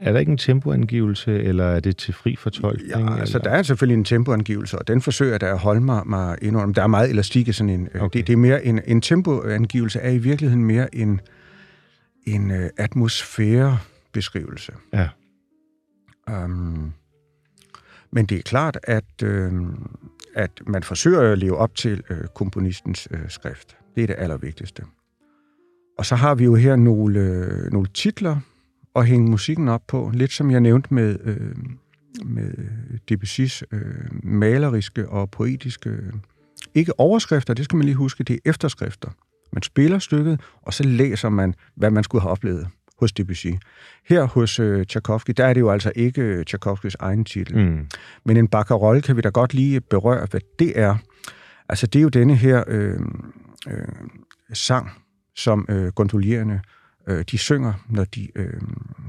[0.00, 2.90] er der ikke en tempoangivelse, eller er det til fri fortolkning?
[2.90, 3.50] Ja, altså eller?
[3.50, 6.66] der er selvfølgelig en tempoangivelse, og den forsøger da at holde mig, mig under.
[6.66, 7.88] Der er meget elastik i sådan en...
[7.88, 8.00] Okay.
[8.00, 8.18] Okay.
[8.18, 11.20] Det, det er mere en, en tempoangivelse er i virkeligheden mere en,
[12.26, 14.72] en uh, atmosfærebeskrivelse.
[14.92, 15.08] Ja.
[16.44, 16.92] Um,
[18.12, 19.52] men det er klart, at, øh,
[20.34, 23.76] at man forsøger at leve op til øh, komponistens øh, skrift.
[23.94, 24.82] Det er det allervigtigste.
[25.98, 28.40] Og så har vi jo her nogle, øh, nogle titler
[28.96, 30.10] at hænge musikken op på.
[30.14, 31.56] Lidt som jeg nævnte med, øh,
[32.24, 32.52] med
[33.12, 35.96] Debussy's øh, maleriske og poetiske...
[36.74, 39.10] Ikke overskrifter, det skal man lige huske, det er efterskrifter.
[39.52, 43.46] Man spiller stykket, og så læser man, hvad man skulle have oplevet hos Debussy.
[44.04, 47.58] Her hos øh, Tchaikovsky, der er det jo altså ikke øh, Tchaikovskys egen titel.
[47.58, 47.86] Mm.
[48.24, 50.96] Men en bakkerol kan vi da godt lige berøre, hvad det er.
[51.68, 53.00] Altså, det er jo denne her øh,
[53.70, 53.84] øh,
[54.52, 54.90] sang,
[55.36, 58.60] som øh, gondolierende øh, de synger, når de øh,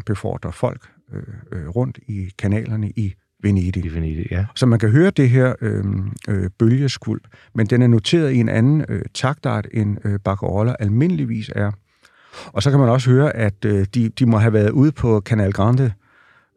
[0.05, 3.85] befordrer folk øh, øh, rundt i kanalerne i Venedig.
[3.85, 4.45] I Venedig, ja.
[4.55, 5.83] Så man kan høre det her øh,
[6.29, 11.51] øh, bølgeskvulp, men den er noteret i en anden øh, taktart, end øh, bakkeroller almindeligvis
[11.55, 11.71] er.
[12.45, 15.21] Og så kan man også høre, at øh, de, de må have været ude på
[15.25, 15.93] Canal Grande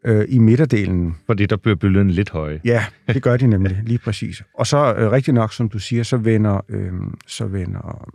[0.04, 2.60] øh, i midterdelen Fordi der bliver bølgerne lidt høje.
[2.64, 4.42] Ja, det gør de nemlig, lige præcis.
[4.54, 6.92] Og så øh, rigtig nok, som du siger, så vender, øh,
[7.26, 8.08] så vender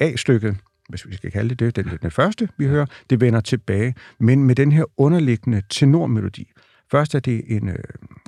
[0.00, 0.56] øh, A-stykket,
[0.88, 4.44] hvis vi skal kalde det det, den, den første, vi hører, det vender tilbage, men
[4.44, 6.50] med den her underliggende tenormelodi.
[6.90, 7.76] Først er det en, øh,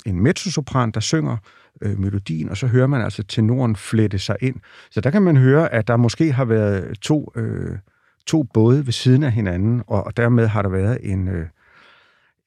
[0.07, 1.37] en mezzosopran, der synger
[1.83, 4.57] øh, melodien, og så hører man altså tenoren flette sig ind.
[4.91, 7.79] Så der kan man høre, at der måske har været to, øh,
[8.27, 11.29] to både ved siden af hinanden, og, og dermed har der været en...
[11.29, 11.47] Øh,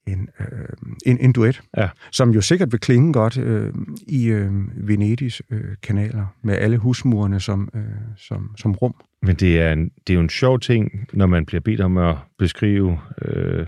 [0.07, 0.47] en, øh,
[1.05, 1.89] en, en duet, Ja.
[2.11, 3.73] som jo sikkert vil klinge godt øh,
[4.07, 4.51] i øh,
[4.87, 7.81] Venedigs øh, kanaler, med alle husmurene som, øh,
[8.17, 8.95] som, som rum.
[9.23, 11.97] Men det er, en, det er jo en sjov ting, når man bliver bedt om
[11.97, 13.65] at beskrive øh,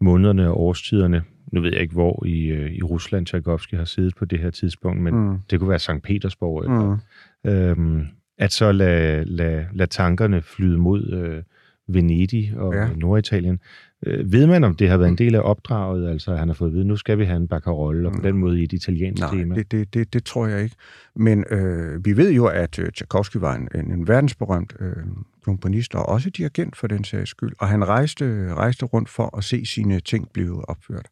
[0.00, 1.22] månederne og årstiderne.
[1.52, 4.50] Nu ved jeg ikke, hvor i, øh, i Rusland Tchaikovsky har siddet på det her
[4.50, 5.38] tidspunkt, men mm.
[5.50, 6.64] det kunne være Sankt Petersborg.
[6.64, 6.98] Eller,
[7.44, 7.50] Mm.
[7.50, 8.06] øhm,
[8.38, 11.42] at så lade, lade, lade tankerne flyde mod øh,
[11.88, 12.88] Venedig og Ja.
[12.96, 13.60] Norditalien.
[14.06, 16.54] Øh, ved man, om det har været en del af opdraget, altså at han har
[16.54, 18.72] fået at vide, nu skal vi have en baccarolle, og på den måde i et
[18.72, 19.54] italiensk Nej, tema?
[19.54, 20.76] det, det, det, det tror jeg ikke.
[21.16, 24.96] Men øh, vi ved jo, at øh, Tchaikovsky var en, en, en verdensberømt øh,
[25.44, 27.52] komponist, og også dirigent for den sags skyld.
[27.58, 31.06] Og han rejste, rejste rundt for at se sine ting blive opført.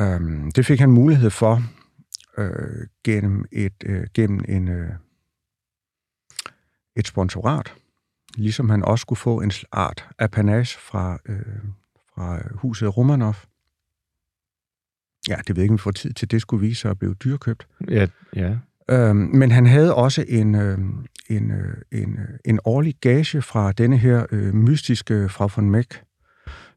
[0.00, 1.62] Um, det fik han mulighed for
[2.38, 4.90] øh, gennem, et, øh, gennem en, øh,
[6.96, 7.74] et sponsorat,
[8.36, 11.38] ligesom han også skulle få en art apanage fra, øh,
[12.14, 13.34] fra huset Romanov.
[15.28, 16.30] Ja, det ved jeg ikke, om vi får tid til.
[16.30, 17.66] Det skulle vise sig at blive dyrkøbt.
[17.88, 18.56] Ja, ja.
[18.90, 20.78] Øhm, men han havde også en, øh,
[21.28, 26.02] en, øh, en, øh, en årlig gage fra denne her øh, mystiske Frau von Meck,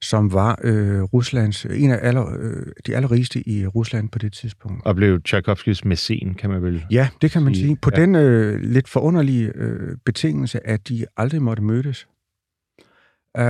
[0.01, 4.85] som var øh, Ruslands, en af aller, øh, de allerrigeste i Rusland på det tidspunkt.
[4.85, 7.65] Og blev Tchaikovskys mæcen, kan man vel Ja, det kan man sige.
[7.65, 7.75] sige.
[7.81, 8.01] På Ja.
[8.01, 12.07] den øh, lidt forunderlige øh, betingelse, at de aldrig måtte mødes.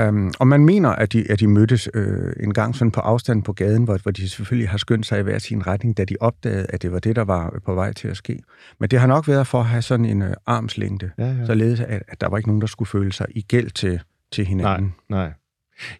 [0.09, 3.43] Um, og man mener, at de, at de mødtes øh, en gang sådan på afstand
[3.43, 6.15] på gaden, hvor, hvor de selvfølgelig har skyndt sig i hver sin retning, da de
[6.19, 8.39] opdagede, at det var det, der var på vej til at ske.
[8.79, 11.45] Men det har nok været for at have sådan en øh, armslængde, Ja, ja.
[11.45, 13.99] således at, at der var ikke nogen, der skulle føle sig i gæld til,
[14.31, 14.93] til hinanden.
[15.09, 15.33] Nej, nej.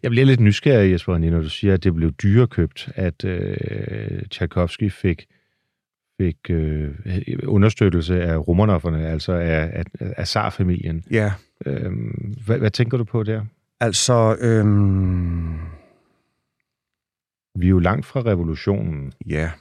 [0.03, 3.57] Jeg bliver lidt nysgerrig, Jesper når du siger, at det blev dyrekøbt, at øh,
[4.31, 5.27] Tchaikovsky fik,
[6.21, 6.91] fik øh,
[7.43, 11.03] understøttelse af Romanofferne, altså af, af, af Tsar-familien.
[11.11, 11.33] Ja,
[11.65, 13.45] Øhm, hvad, hvad tænker du på der?
[13.79, 15.53] altså, øhm,
[17.55, 19.13] Vi er jo langt fra revolutionen.
[19.27, 19.51] ja.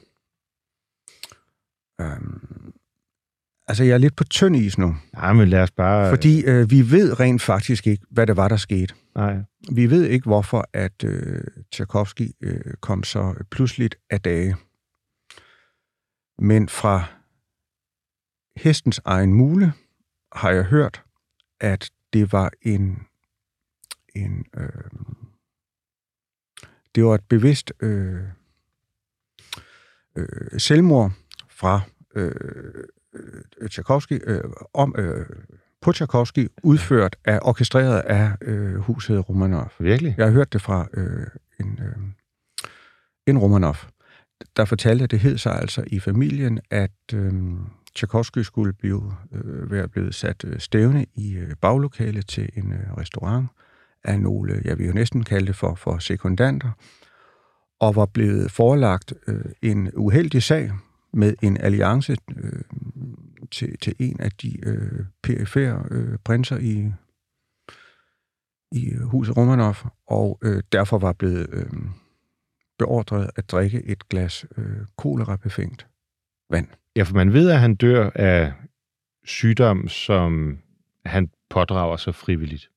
[2.01, 2.73] Øhm,
[3.67, 6.09] altså, jeg er lidt på tynd is nu, Nej, men lad os bare...
[6.09, 8.93] fordi øh, vi ved rent faktisk ikke, hvad det var, der skete.
[9.15, 9.37] Nej.
[9.71, 14.55] Vi ved ikke, hvorfor at øh, Tchaikovsky øh, kom så pludseligt af dage.
[16.39, 17.03] Men fra
[18.57, 19.73] hestens egen mule,
[20.33, 21.03] har jeg hørt,
[21.59, 22.99] at det var en,
[24.15, 24.69] en øh,
[26.95, 28.21] det var et bevidst øh,
[30.15, 31.11] øh, selvmord
[31.49, 31.81] fra
[32.15, 32.83] øh, øh,
[33.69, 34.41] Tchaikovsky, øh,
[34.73, 35.25] om, øh,
[35.81, 39.71] på Tchaikovsky, udført af, orkestreret af øh, huset Romanov.
[39.79, 40.15] Virkelig?
[40.17, 41.27] Jeg har hørt det fra øh,
[41.59, 41.95] en, øh,
[43.27, 43.75] en Romanov,
[44.57, 47.33] der fortalte, at det hed sig altså i familien, at øh,
[47.95, 52.97] Tchaikovsky skulle blive, øh, være blevet sat øh, stævne i øh, baglokale til en øh,
[52.97, 53.47] restaurant
[54.03, 56.71] af nogle, jeg vil jo næsten kalde det for, for sekundanter,
[57.79, 60.71] og var blevet forelagt øh, en uheldig sag
[61.13, 62.61] med en alliance øh,
[63.51, 66.91] til, til en af de øh, perifære øh, prinser i,
[68.71, 69.75] i huset Romanov,
[70.07, 71.65] og øh, derfor var blevet øh,
[72.79, 75.87] beordret at drikke et glas øh, kolera-befængt
[76.49, 76.67] vand.
[76.95, 78.53] Ja, for man ved, at han dør af
[79.25, 80.59] sygdom, som
[81.05, 82.69] han pådrager sig frivilligt.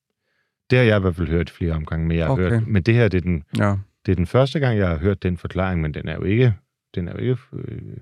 [0.69, 2.49] Det har jeg i hvert fald hørt flere omgange, men jeg har Okay.
[2.49, 3.75] hørt, men det her det er, den, Ja.
[4.05, 6.53] det er den første gang, jeg har hørt den forklaring, men den er jo ikke,
[6.95, 7.97] den er jo ikke øh,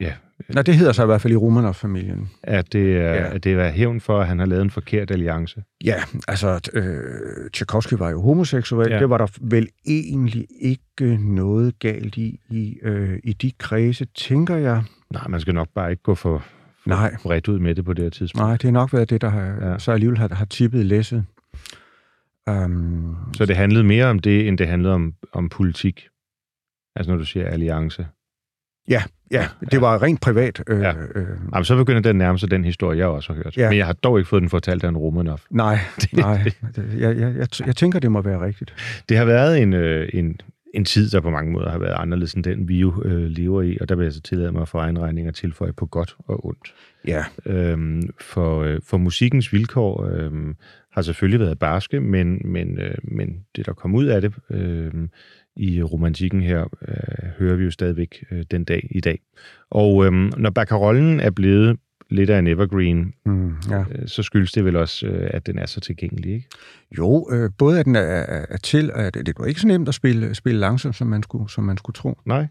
[0.00, 0.12] ja,
[0.48, 2.30] Nej, det hedder sig i hvert fald i Romanov-familien.
[2.42, 3.34] at det er, Ja.
[3.34, 5.62] at det er hævn for, at han har lavet en forkert alliance.
[5.84, 5.94] Ja,
[6.28, 8.90] altså, øh, Tchaikovsky var jo homoseksuel.
[8.92, 8.98] Ja.
[8.98, 14.56] Det var der vel egentlig ikke noget galt i, i, øh, i de kredse, tænker
[14.56, 14.82] jeg.
[15.12, 16.38] Nej, man skal nok bare ikke gå for,
[16.82, 17.16] for Nej.
[17.22, 18.42] bredt ud med det på det her tidspunkt.
[18.46, 19.78] Nej, det har nok været det, der har, ja.
[19.78, 21.24] så alligevel har, har tippet læsset.
[22.50, 26.08] Um, Så det handlede mere om det, end det handlede om, om politik.
[26.96, 28.06] Altså når du siger alliance.
[28.88, 30.62] Ja, ja, det var rent privat.
[30.68, 30.92] Øh, Ja.
[31.14, 33.56] øh, Jamen, så begynder den at nærme sig den historie, jeg også har hørt.
[33.56, 33.68] Ja.
[33.68, 35.40] Men jeg har dog ikke fået den fortalt af en Romanov.
[35.50, 35.78] nej,
[36.12, 36.50] nej.
[36.98, 38.74] Jeg, jeg, jeg, jeg tænker, det må være rigtigt.
[39.08, 40.40] Det har været en, øh, en,
[40.74, 43.62] en tid, der på mange måder har været anderledes end den, vi jo øh, lever
[43.62, 46.16] i, og der vil jeg så tillade mig for egen regning at tilføje på godt
[46.18, 46.74] og ondt.
[47.06, 50.54] Ja, Øhm, for, øh, for musikkens vilkår øhm,
[50.92, 55.10] har selvfølgelig været barske, men, men, øh, men det, der kom ud af det øhm,
[55.60, 59.20] i romantikken her, øh, hører vi jo stadigvæk øh, den dag i dag.
[59.70, 61.78] Og øhm, når Baccarollen er blevet
[62.10, 63.80] lidt af en evergreen, mm, ja.
[63.80, 66.48] øh, så skyldes det vel også, øh, at den er så tilgængelig, ikke?
[66.98, 69.94] Jo, øh, både at den er, er, til, at det var ikke så nemt at
[69.94, 72.18] spille, spille langsomt, som man skulle, som man skulle tro.
[72.26, 72.46] Nej.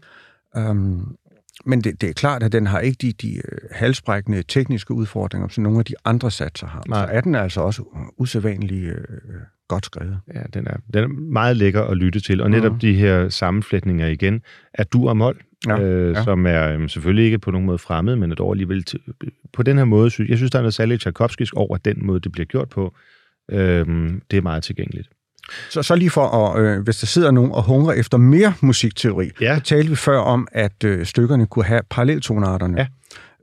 [0.56, 1.16] Um,
[1.64, 5.48] men det, det er klart, at den har ikke de, de øh, halsbrækkende tekniske udfordringer,
[5.48, 6.82] som nogle af de andre satser har.
[6.88, 7.06] Nej.
[7.06, 7.82] Så er den altså også
[8.18, 9.04] usædvanligt øh,
[9.70, 10.18] godt skrevet.
[10.34, 12.40] Ja, den er, den er meget lækker at lytte til.
[12.40, 12.78] Og netop Mhm.
[12.80, 14.42] de her sammenflætninger igen
[14.74, 16.22] af dur og mol, Ja, øh, ja.
[16.24, 19.00] som er øhm, selvfølgelig ikke på nogen måde fremmed, men et ord alligevel til,
[19.52, 20.10] på den her måde.
[20.10, 22.94] Synes, jeg synes, der er noget særligt tchaikovskisk over den måde, det bliver gjort på.
[23.52, 25.08] Øhm, det er meget tilgængeligt.
[25.70, 29.30] Så, så lige for, at, øh, hvis der sidder nogen og hungrer efter mere musikteori,
[29.40, 29.56] Ja.
[29.56, 32.86] så talte vi før om, at øh, stykkerne kunne have paralleltonarterne Ja.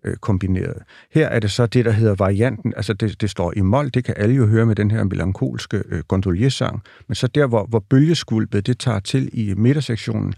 [0.07, 0.77] Øh, kombineret.
[1.11, 4.03] Her er det så det, der hedder varianten, altså det, det står i mol, det
[4.03, 7.79] kan alle jo høre med den her melankolske øh, gondoliersang, men så der, hvor, hvor
[7.89, 10.33] bølgeskvulpet det tager til i midtersektionen,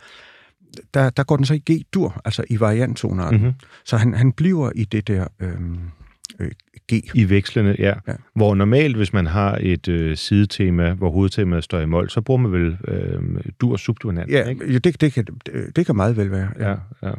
[0.94, 3.40] der, der går den så i G-dur, altså i varianttonarten.
[3.40, 3.46] Mhm.
[3.48, 3.60] Mm-hmm.
[3.86, 5.50] Så han, han bliver i det der øh,
[6.40, 6.52] øh,
[6.92, 7.16] G.
[7.16, 7.86] I vekslende, ja.
[7.86, 7.94] Ja.
[8.08, 8.14] ja.
[8.36, 12.42] Hvor normalt, hvis man har et øh, sidetema, hvor hovedtemaet står i mol, så bruger
[12.42, 13.22] man vel øh,
[13.62, 14.74] dur subdominant, Ja, ikke?
[14.74, 16.50] jo, det, det, kan, det, det kan meget vel være.
[16.60, 17.14] Ja, ja.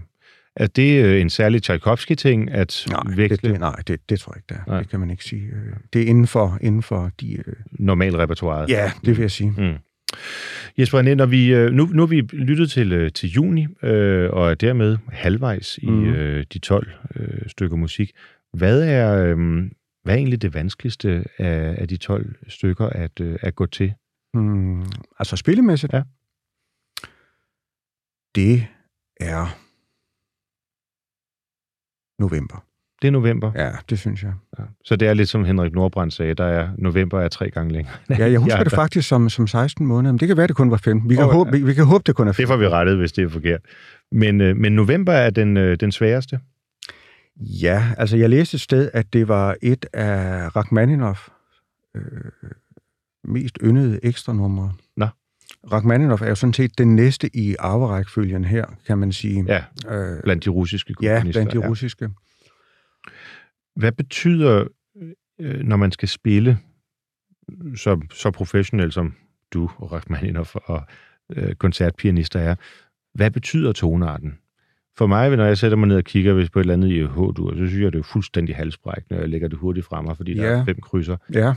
[0.61, 4.33] Er det øh, en særlig Tchaikovsky-ting, at Nej, det, veksle det, nej det, det tror
[4.33, 4.71] jeg ikke, det er.
[4.71, 4.79] Nej.
[4.81, 5.43] Det kan man ikke sige.
[5.47, 7.33] Øh, Det er inden for, inden for de...
[7.35, 8.71] øh, normal repertoireet?
[8.71, 9.55] Ja, det vil jeg sige.
[9.59, 9.75] Mm.
[10.79, 14.99] Jesper når vi, nu, nu har vi lyttet til, til juni, øh, og er dermed
[15.13, 16.05] halvvejs i Mhm.
[16.05, 18.13] øh, de 12 øh, stykker musik.
[18.53, 19.37] Hvad er, øh,
[20.05, 23.93] hvad er egentlig det vanskeligste af, af de 12 stykker at, øh, at gå til?
[24.35, 24.83] Hmm,
[25.19, 25.93] altså spillemæssigt?
[25.93, 26.03] Ja.
[28.35, 28.67] Det
[29.21, 29.60] er
[32.21, 32.65] november.
[33.03, 33.53] Det er november.
[33.55, 34.33] Ja, det synes jeg.
[34.59, 34.65] Ja.
[34.85, 37.95] Så det er lidt som Henrik Nordbrand sagde, der er november er tre gange længere.
[38.11, 40.57] Ja, jeg husker Ja, det faktisk som, som 16 måneder, men det kan være, det
[40.57, 41.11] kun var 15.
[41.11, 41.57] Vi kan, oh, håbe, ja.
[41.57, 42.49] vi, vi kan håbe, det kun er Det 15.
[42.49, 43.61] får vi rettet, hvis det er forkert.
[44.13, 46.41] Men, øh, men november er den, øh, den sværeste.
[47.37, 51.17] Ja, altså jeg læste et sted, at det var et af Rachmaninov
[51.97, 52.03] øh,
[53.25, 54.33] mest yndede ekstra
[55.73, 59.45] Rachmaninov er jo sådan set den næste i arverækfølgen her, kan man sige.
[59.49, 59.65] Ja,
[59.97, 61.45] øh, blandt de russiske ja komponister.
[61.45, 62.09] blandt de russiske.
[63.77, 64.65] Hvad betyder,
[65.41, 66.59] øh, når man skal spille
[67.77, 69.15] så, så professionelt som
[69.53, 70.83] du og Rachmaninov og
[71.37, 72.55] øh, koncertpianister er,
[73.15, 74.39] hvad betyder tonearten?
[74.99, 77.03] For mig, når jeg sætter mig ned og kigger hvis på et eller andet i
[77.05, 80.17] H-dur, så synes jeg, det er fuldstændig halsbrækkende, når jeg lægger det hurtigt frem mig,
[80.17, 80.59] fordi der Ja.
[80.59, 81.17] er fem krydser.
[81.35, 81.55] Ja.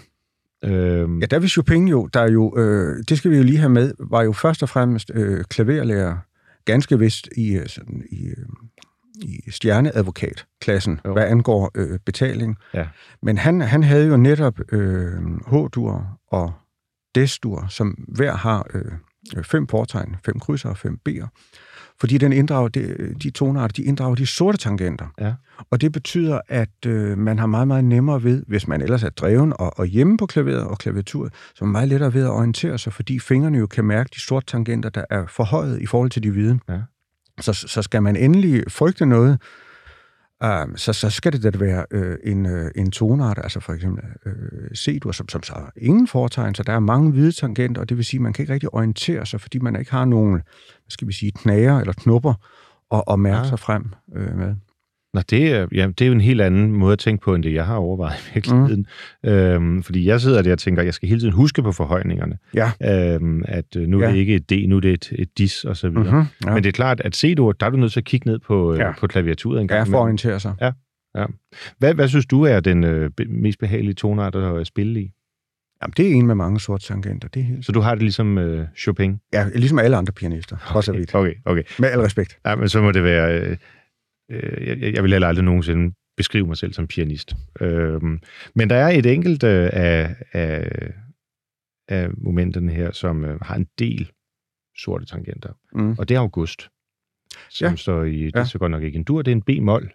[0.64, 3.58] Øhm, Ja, der vil Chopin jo, der er jo, øh, det skal vi jo lige
[3.58, 6.18] have med, var jo først og fremmest øh, klaverlærer,
[6.66, 8.46] ganske vist i, øh, sådan, i, øh,
[9.22, 11.14] i stjerneadvokatklassen, Jo.
[11.14, 12.58] hvad angår øh, betaling.
[12.74, 12.88] Ja.
[13.22, 15.14] Men han, han havde jo netop øh,
[15.48, 16.54] H-dur og
[17.16, 18.92] D-dur, som hver har øh,
[19.38, 21.28] øh, fem fortegn, fem krydser og fem B'er.
[22.00, 25.06] Fordi den inddrager, de, de tonarter, de inddrager de sorte tangenter.
[25.20, 25.34] Ja.
[25.70, 29.10] Og det betyder, at øh, man har meget, meget nemmere ved, hvis man ellers er
[29.10, 32.30] dreven og, og hjemme på klaveret og klaviaturet, så er man meget lettere ved at
[32.30, 36.10] orientere sig, fordi fingrene jo kan mærke de sorte tangenter, der er forhøjet i forhold
[36.10, 36.60] til de hvide.
[36.70, 36.80] Ja.
[37.42, 39.40] Så, så skal man endelig frygte noget,
[40.44, 44.04] uh, så, så skal det da være øh, en, øh, en tonart, altså for eksempel
[44.26, 47.90] øh, C-dur, som, som så har ingen foretegn, så der er mange hvide tangenter, og
[47.90, 50.32] det vil sige, at man kan ikke rigtig orientere sig, fordi man ikke har nogen,
[50.32, 52.34] hvad skal vi sige, knager eller knupper
[52.94, 53.50] at, at mærke Ja.
[53.50, 53.86] sig frem
[54.16, 54.56] øh, med.
[55.14, 57.44] Nå, det er, ja, det er jo en helt anden måde at tænke på, end
[57.44, 58.88] det jeg har overvejet i virkeligheden.
[59.24, 59.30] Mm.
[59.30, 62.38] Øhm, fordi jeg sidder der og tænker, at jeg skal hele tiden huske på forhøjningerne.
[62.54, 62.72] Ja.
[63.16, 64.12] Øhm, at øh, nu er Ja.
[64.12, 66.04] det ikke et D, nu er det et, et dis og så videre.
[66.12, 66.26] Mm-hmm.
[66.46, 66.54] Ja.
[66.54, 68.76] Men det er klart, at C-dur, der er du nødt til at kigge ned på,
[68.76, 68.86] ja.
[68.86, 68.92] Ja.
[69.00, 69.88] på klaviaturet en gang.
[69.88, 70.54] ja, for at orientere sig.
[71.80, 75.12] hvad, hvad synes du er den øh, mest behagelige tonart at spille i?
[75.82, 77.66] Jamen, det er en med mange sorte tangenter, det er helt...
[77.66, 79.20] Så du har det ligesom øh, Chopin?
[79.34, 80.92] Ja, ligesom alle andre pianister, okay.
[81.00, 81.16] vidt.
[81.16, 81.64] Okay, okay.
[81.80, 82.38] Med al respekt.
[82.46, 83.40] Ja, men så må det være...
[83.42, 83.58] Øh,
[84.32, 87.34] øh, jeg, jeg vil heller aldrig nogensinde beskrive mig selv som pianist.
[87.62, 88.20] Øhm,
[88.56, 90.70] men der er et enkelt øh, af, af,
[91.88, 94.12] af momenterne her, som øh, har en del
[94.78, 95.50] sorte tangenter.
[95.76, 95.96] Mm.
[96.00, 96.70] Og det er August,
[97.50, 97.70] som ja.
[97.70, 97.76] Ja.
[97.76, 98.26] står i...
[98.26, 98.40] Det Ja.
[98.40, 99.92] er så godt nok ikke en dur, det er en B-mol.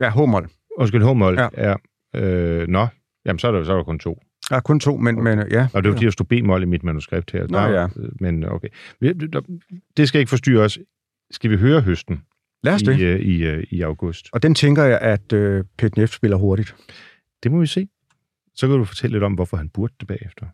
[0.00, 0.48] Ja, H-mol.
[0.78, 1.38] Undskyld, H-mol.
[1.38, 1.48] Ja.
[1.56, 1.74] ja.
[2.14, 2.86] Øh, nå,
[3.24, 4.22] jamen så er der, så er der kun to.
[4.50, 5.68] Er kun to, men, men ja.
[5.74, 7.46] Og det er fordi, der stod B-mol i mit manuskript her.
[7.46, 7.88] Nå, Der, ja.
[8.20, 8.68] Men okay.
[9.96, 10.78] Det skal ikke forstyrre os.
[11.30, 12.22] Skal vi høre høsten
[12.62, 13.00] Lad os i, det.
[13.00, 14.28] øh, i, øh, i august?
[14.32, 16.74] Og den tænker jeg, at øh, Petnef spiller hurtigt.
[17.42, 17.88] Det må vi se.
[18.54, 20.46] Så kan du fortælle lidt om, hvorfor han burde det bagefter.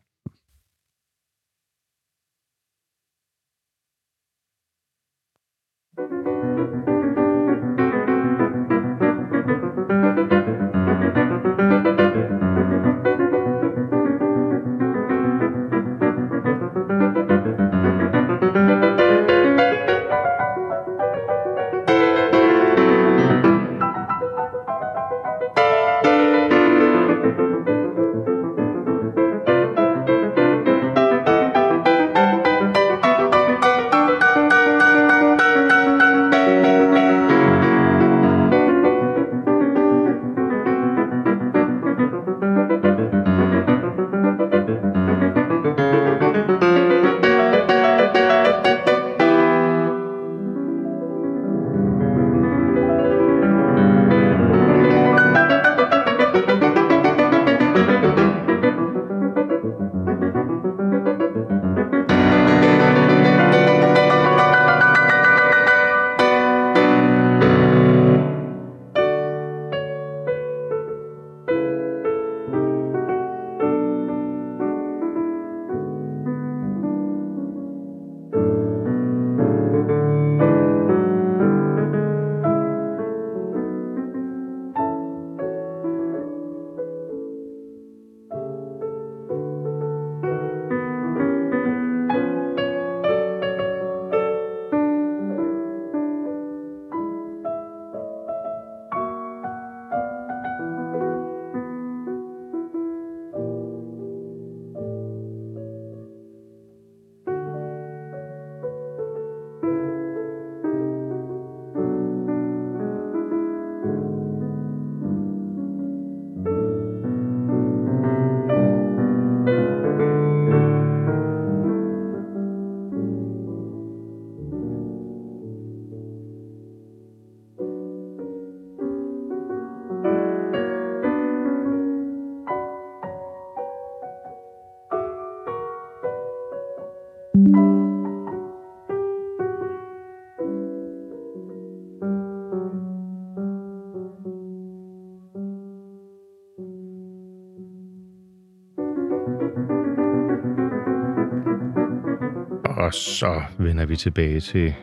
[152.94, 154.74] Og så vender vi tilbage til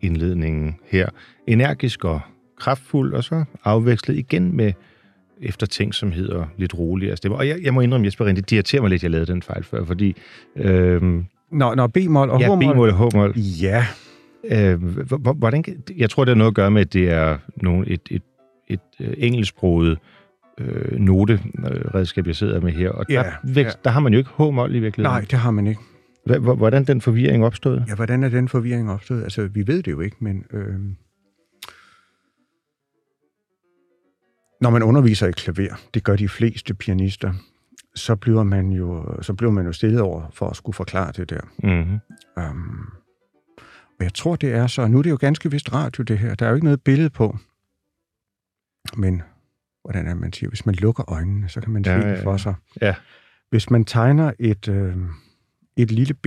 [0.00, 1.08] indledningen her.
[1.46, 2.20] Energisk og
[2.58, 4.72] kraftfuld, og så afvekslet igen med
[5.42, 7.38] efter ting, som hedder lidt roligere stemmer.
[7.38, 9.42] Og jeg, jeg må indrømme, Jesper Rinde, det irriterer mig lidt, at jeg lavede den
[9.42, 10.16] fejl før, fordi
[10.56, 12.74] øhm, Nå, nå B-mol og ja, H-mol.
[12.74, 13.86] B-mål og H-mål, Ja,
[14.44, 14.82] øh,
[15.36, 15.64] hvordan,
[15.96, 18.22] jeg tror, det har noget at gøre med, at det er nogle, et, et,
[18.68, 19.98] et, et engelsksproget
[20.58, 22.90] øh, noteredskab, jeg sidder med her.
[22.90, 23.80] Og Ja, der, vækst, ja.
[23.84, 25.14] der har man jo ikke H-mål i virkeligheden.
[25.14, 25.80] nej, det har man ikke.
[26.36, 27.82] Hvordan den forvirring opstod?
[27.88, 29.22] Ja, hvordan er den forvirring opstået?
[29.22, 30.78] Altså, vi ved det jo ikke, men øh,
[34.60, 37.32] Når man underviser i klaver, det gør de fleste pianister,
[37.94, 41.30] så bliver man jo, så bliver man jo stillet over for at skulle forklare det
[41.30, 41.40] der.
[41.58, 41.98] Mm-hmm.
[42.36, 42.92] Um,
[43.98, 44.86] og jeg tror, det er så...
[44.86, 46.34] Nu er det jo ganske vist radio, det her.
[46.34, 47.36] Der er jo ikke noget billede på.
[48.96, 49.22] Men,
[49.84, 50.50] hvordan er man siger?
[50.50, 52.54] Hvis man lukker øjnene, så kan man se Ja, ja, ja, det for sig.
[52.82, 52.94] Ja.
[53.50, 54.96] Hvis man tegner et, øh,
[55.78, 56.26] et lille B,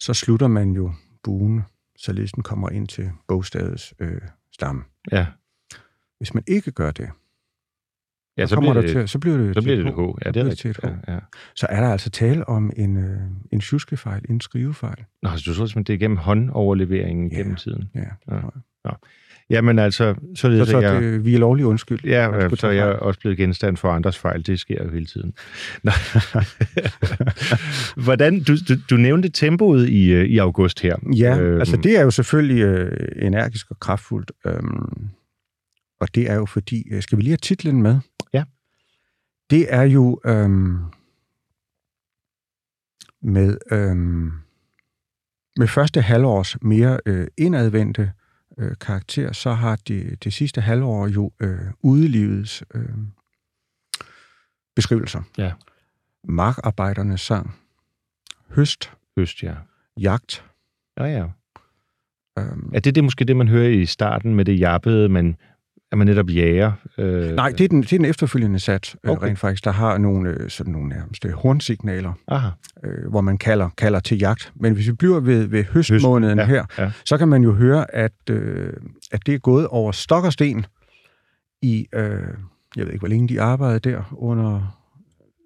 [0.00, 0.92] så slutter man jo
[1.24, 1.62] buen,
[1.98, 4.20] således den kommer ind til bogstavets øh,
[4.52, 4.82] stamme.
[5.12, 5.26] Ja.
[6.18, 7.10] Hvis man ikke gør det,
[8.36, 9.92] Ja, så, så kommer bliver, der det, til, så bliver det så bliver et det
[9.92, 9.98] et H.
[9.98, 10.80] Ja, Så det er rigtigt.
[10.84, 11.18] Ja, ja.
[11.54, 13.20] Så er der altså tale om en, øh,
[13.52, 15.04] en tjuskefejl, en skrivefejl.
[15.22, 17.36] Nå, så du tror simpelthen, det er gennem håndoverleveringen Ja.
[17.36, 17.90] gennem tiden.
[17.94, 18.36] Ja, Ja.
[18.84, 18.90] ja.
[19.50, 21.02] Jamen altså, Så, således så at jeg...
[21.02, 22.04] det, vi er lovligt undskyld.
[22.04, 24.46] Ja, skulle så er jeg også blevet genstand for andres fejl.
[24.46, 25.34] Det sker jo hele tiden.
[28.04, 30.96] Hvordan, du, du, du nævnte tempoet i, øh, i august her.
[31.16, 34.32] Ja, Øhm, altså det er jo selvfølgelig øh, energisk og kraftfuldt.
[34.46, 35.08] Øhm,
[36.00, 37.98] og det er jo fordi, øh, skal vi lige have titlen med?
[38.32, 38.44] Ja.
[39.50, 40.78] Det er jo øhm,
[43.22, 44.32] med, øhm,
[45.56, 48.12] med første halvårs mere øh, indadvendte
[48.58, 52.88] øh, karakter, så har det, det sidste halvår jo øh, udelivets øh,
[54.76, 55.22] beskrivelser.
[55.38, 55.52] Ja.
[56.24, 57.56] Markarbejdernes sang,
[58.50, 59.54] høst, Høst, ja.
[60.00, 60.44] jagt,
[60.98, 61.26] Ja, ja.
[62.38, 65.36] øhm, Er det, det måske det, man hører i starten med det jappede, men
[65.92, 66.72] at man netop jager?
[66.98, 69.16] Øh, Nej, det er den, det er den efterfølgende sats, okay.
[69.16, 69.26] Okay.
[69.26, 72.48] rent faktisk, der har nogle, øh, sådan nogle nærmest øh, hornsignaler, Aha,
[72.84, 74.52] øh, hvor man kalder, kalder til jagt.
[74.54, 76.90] Men hvis vi bliver ved, ved høstmåneden ja, her, ja.
[77.04, 78.72] så kan man jo høre, at, øh,
[79.12, 80.66] at det er gået over stok og sten
[81.62, 82.02] i, øh,
[82.76, 84.76] jeg ved ikke, hvor længe de arbejdede der under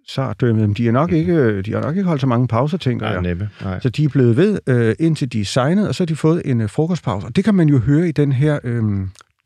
[0.09, 3.13] sardømmet, de har nok ikke, de har nok ikke holdt så mange pauser, tænker nej,
[3.13, 3.23] jeg.
[3.23, 3.49] næppe.
[3.63, 3.81] Nej.
[3.81, 6.43] Så de er blevet ved, øh, indtil de er signet, og så har de fået
[6.45, 7.27] en øh, frokostpause.
[7.27, 8.83] Og det kan man jo høre i den her øh,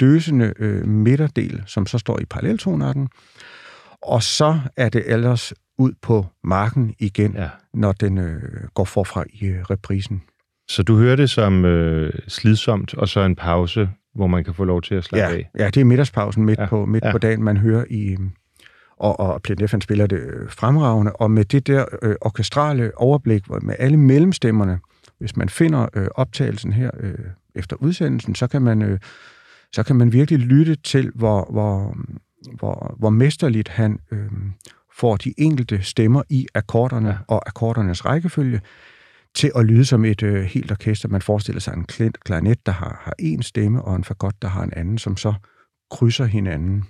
[0.01, 3.09] døsende øh, midterdel, som så står i paralleltonarten.
[4.03, 7.49] Og så er det ellers ud på marken igen, ja.
[7.74, 8.42] Når den øh,
[8.74, 10.22] går forfra i øh, reprisen.
[10.68, 14.64] Så du hører det som øh, slidsomt, og så en pause, hvor man kan få
[14.64, 15.51] lov til at slappe Ja, af.
[15.59, 17.12] ja, det er middagspausen midt, ja, på, midt ja.
[17.12, 18.11] på dagen, man hører i...
[18.12, 18.18] øh,
[18.96, 23.42] Og, og Planet FN spiller det øh, fremragende, og med det der øh, orkestrale overblik,
[23.62, 24.78] med alle mellemstemmerne,
[25.18, 27.14] hvis man finder øh, optagelsen her øh,
[27.55, 28.99] efter udsendelsen, så kan man, øh,
[29.72, 31.96] så kan man virkelig lytte til, hvor, hvor,
[32.58, 34.30] hvor, hvor mesterligt han øh,
[34.98, 38.60] får de enkelte stemmer i akkorderne og akkordernes rækkefølge
[39.34, 41.08] til at lyde som et øh, helt orkester.
[41.08, 44.48] Man forestiller sig en klin- klarinet, der har, har en stemme, og en fagot, der
[44.48, 45.34] har en anden, som så
[45.90, 46.84] krydser hinanden.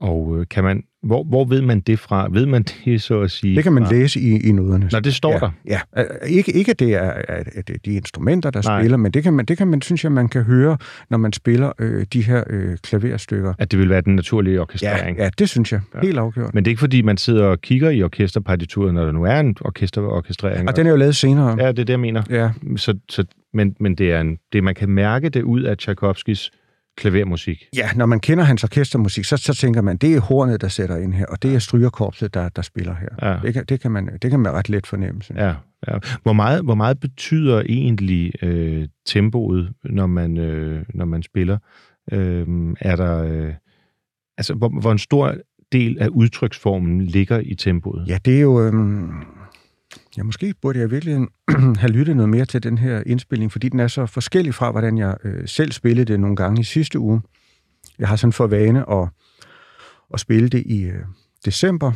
[0.00, 2.28] Og øh, kan man, hvor, hvor ved man det fra?
[2.32, 3.56] Ved man det, så at sige?
[3.56, 3.92] Det kan man fra?
[3.92, 4.88] læse i, i noderne.
[4.92, 5.50] Nå, det står ja, der.
[5.66, 5.80] Ja,
[6.26, 8.80] ikke, ikke at det er, at, det er de instrumenter, der Nej.
[8.80, 10.76] spiller, men det kan, man, det kan man, synes jeg, man kan høre,
[11.10, 13.54] når man spiller øh, de her øh, klaverstykker.
[13.58, 15.18] At det vil være den naturlige Ja, orkestrering.
[15.18, 15.80] ja, det synes jeg.
[15.94, 16.00] Ja.
[16.00, 16.54] Helt afgjort.
[16.54, 19.40] Men det er ikke, fordi man sidder og kigger i orkesterpartituret, når der nu er
[19.40, 20.68] en orkesterorkestrering.
[20.68, 21.56] Og den er jo lavet senere.
[21.64, 22.22] Ja, det er det, jeg mener.
[22.30, 23.24] Ja, Så, så,
[23.54, 26.50] men, men det er en, det, man kan mærke det ud af Tchaikovskis
[26.98, 27.64] klavermusik.
[27.76, 30.96] ja når man kender hans orkestermusik, så, så tænker man, det er hornet, der sætter
[30.96, 33.30] ind her, og det er strygerkorpset, der, der spiller her.
[33.30, 33.38] Ja.
[33.42, 35.22] Det, kan, det, kan man, det kan man ret let fornemme.
[35.22, 35.40] synes.
[35.40, 35.54] Ja,
[35.88, 35.98] ja.
[36.22, 41.58] Hvor, meget, hvor meget betyder egentlig øh, tempoet, når man, øh, når man spiller?
[42.12, 42.46] Øh,
[42.80, 43.54] er der, øh,
[44.38, 45.34] altså, hvor, hvor en stor
[45.72, 48.08] del af udtryksformen ligger i tempoet?
[48.08, 48.66] Ja, det er jo...
[48.66, 49.10] Øhm,
[50.18, 51.26] ja, måske burde jeg virkelig
[51.82, 54.98] have lyttet noget mere til den her indspilning, fordi den er så forskellig fra, hvordan
[54.98, 57.20] jeg øh, selv spillede det nogle gange i sidste uge.
[57.98, 59.08] Jeg har sådan for vane at,
[60.14, 61.04] at spille det i øh,
[61.44, 61.92] december,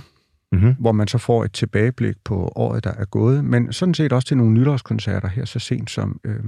[0.53, 0.75] Mm-hmm.
[0.79, 4.29] hvor man så får et tilbageblik på året, der er gået, men sådan set også
[4.29, 6.41] til nogle nytårskoncerter her så sent som øh,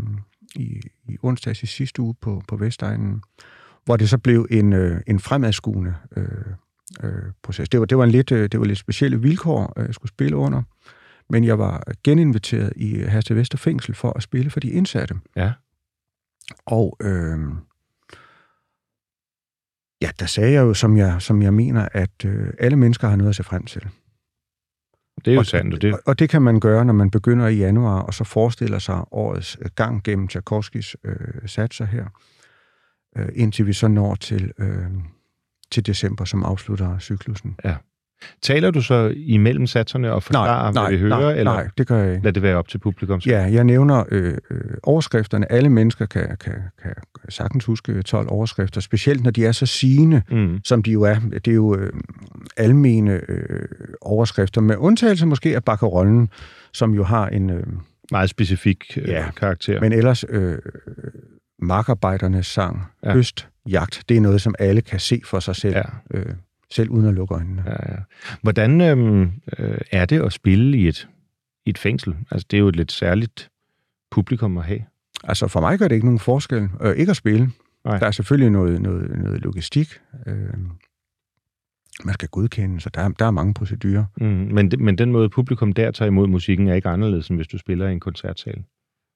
[0.55, 3.23] i, i onsdags i sidste uge på, på Vestegnen,
[3.85, 6.27] hvor det så blev en, øh, en fremadskuende øh,
[7.03, 7.69] øh, proces.
[7.69, 10.13] Det var, det var en lidt, øh, det var lidt specielle vilkår, øh, jeg skulle
[10.13, 10.63] spille under,
[11.31, 15.15] men jeg var geninviteret i Herste Vester Fængsel for at spille for de indsatte.
[15.37, 15.53] Ja.
[16.67, 17.39] Og øh,
[20.03, 23.17] ja, der sagde jeg jo, som jeg, som jeg mener, at øh, alle mennesker har
[23.17, 23.89] noget at se frem til.
[25.25, 27.11] Det er jo og, sandt, og det, og, og det kan man gøre, når man
[27.11, 32.07] begynder i januar, og så forestiller sig årets øh, gang gennem Tchaikovskis øh, satser her,
[33.17, 34.87] øh, indtil vi så når til, øh,
[35.71, 37.57] til december, som afslutter cyklusen.
[38.43, 41.99] Taler du så imellem satserne og forklarer, hvad vi hører, nej, eller nej, det gør
[42.03, 42.25] jeg ikke.
[42.25, 43.21] lad det være op til publikum?
[43.27, 45.53] Ja, jeg nævner øh, øh, overskrifterne.
[45.53, 46.53] Alle mennesker kan, kan,
[46.83, 46.95] kan
[47.29, 50.61] sagtens huske 12 overskrifter, specielt når de er så sigende, Mm.
[50.65, 51.15] som de jo er.
[51.45, 51.93] Det er jo øh,
[52.57, 53.69] almene øh,
[54.01, 56.29] overskrifter, med undtagelse måske af bakkerollen,
[56.73, 57.51] som jo har en...
[57.51, 57.63] Øh,
[58.11, 59.81] Meget specifik øh, Ja, karakter.
[59.81, 60.59] men ellers øh,
[61.63, 63.09] markarbejdernes sang, Ja.
[63.09, 63.15] ja.
[63.15, 64.05] høst, jagt.
[64.09, 65.83] Det er noget, som alle kan se for sig selv, Ja.
[66.19, 66.27] øh,
[66.75, 67.63] selv uden at lukke øjnene.
[67.67, 67.97] Ja, ja.
[68.43, 69.23] Hvordan øhm,
[69.59, 71.09] øh, er det at spille i et,
[71.67, 72.17] i et fængsel?
[72.31, 73.51] Altså, det er jo et lidt særligt
[74.11, 74.81] publikum at have.
[75.25, 76.69] Altså for mig gør det ikke nogen forskel.
[76.81, 77.51] Øh, ikke at spille.
[77.85, 77.99] Nej.
[77.99, 79.89] Der er selvfølgelig noget, noget, noget logistik.
[80.27, 80.35] Øh,
[82.05, 84.05] man skal godkende, så der, er- der er mange procedurer.
[84.21, 87.39] Mm, men, det- men den måde, publikum der tager imod musikken, er ikke anderledes, end
[87.39, 88.63] hvis du spiller i en koncertsal.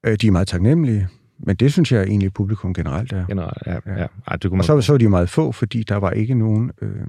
[0.06, 3.26] Øh, de er meget taknemmelige, men det synes jeg egentlig, publikum generelt er.
[3.26, 3.72] Generelt, ja.
[3.86, 4.00] Ja.
[4.00, 4.06] ja.
[4.26, 4.64] Ej, det kunne Og man...
[4.64, 7.06] så, så er de meget få, fordi der var ikke nogen øh,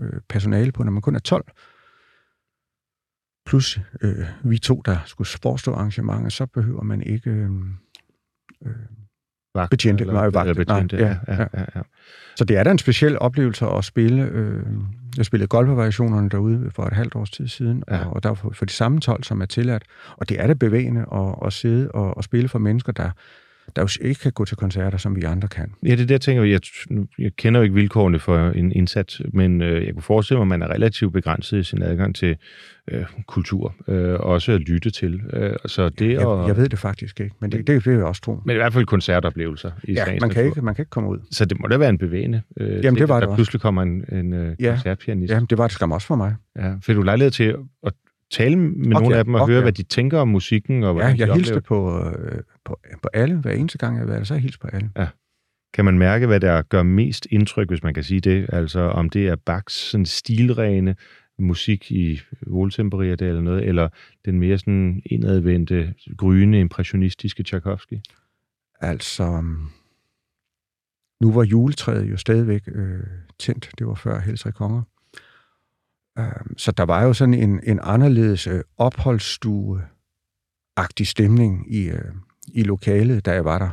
[0.00, 1.44] øh, personale på, når man kun er 12.
[3.46, 7.50] Plus øh, vi to, der skulle forestå arrangementer, så behøver man ikke øh,
[8.66, 8.72] øh,
[9.54, 11.82] Vagt, betjente, eller- nej, vagt, eller betjente, nej, ja, ja, ja, ja.
[12.36, 14.22] Så det er da en speciel oplevelse at spille.
[14.22, 14.66] Øh,
[15.16, 18.04] jeg spillede golfvariationerne derude for et halvt års tid siden, Ja.
[18.04, 19.84] og, og der for, for de samme 12, som er tilladt.
[20.16, 23.10] Og det er da bevægende at, at sidde og, og spille for mennesker, der,
[23.76, 25.72] der jo ikke kan gå til koncerter, som vi andre kan.
[25.82, 26.42] Ja, det er det, jeg tænker.
[26.44, 26.60] Jeg,
[27.18, 30.48] jeg kender jo ikke vilkårene for en indsats, men øh, jeg kunne forestille mig, at
[30.48, 32.36] man er relativt begrænset i sin adgang til
[32.90, 35.20] øh, kultur, øh, også at lytte til.
[35.32, 37.94] Øh, så det Jeg, og, jeg ved det faktisk ikke, men det, det, det vil
[37.94, 38.38] jeg også tro.
[38.44, 40.40] Men i hvert fald koncertoplevelser i Ja, man kan, natur.
[40.40, 41.18] ikke, man kan ikke komme ud.
[41.30, 42.42] Så det må da være en bevægende.
[42.56, 43.36] Øh, Jamen, ting, det var at det der også.
[43.36, 44.70] pludselig kommer en, en øh, Ja.
[44.70, 45.32] koncertpianist.
[45.32, 46.34] Ja, det var det skam også for mig.
[46.58, 46.74] Ja.
[46.82, 47.54] Fik du lejlighed til
[47.86, 47.92] at
[48.30, 49.48] tale med Ok, nogle af dem og ok.
[49.48, 50.82] høre, hvad de tænker om musikken?
[50.84, 53.36] Og Ja, jeg hilste på, øh, på, på alle.
[53.36, 54.90] Hver eneste gang, jeg har været der, så har jeg hilst på alle.
[55.74, 58.46] Kan man mærke, hvad der gør mest indtryk, hvis man kan sige det?
[58.52, 60.96] Altså om det er Bachs sådan stilrene
[61.38, 63.88] musik i Voltemperia eller noget, eller
[64.24, 67.94] den mere sådan indadvendte, gryende, impressionistiske Tchaikovsky?
[68.80, 69.70] Altså, um,
[71.20, 73.00] nu var juletræet jo stadigvæk øh,
[73.38, 73.70] tændt.
[73.78, 74.82] Det var før Helse Konger.
[76.18, 76.24] Uh,
[76.56, 82.12] så der var jo sådan en, en anderledes øh, opholdsstue-agtig stemning i, øh,
[82.54, 83.70] i lokalet, da jeg var der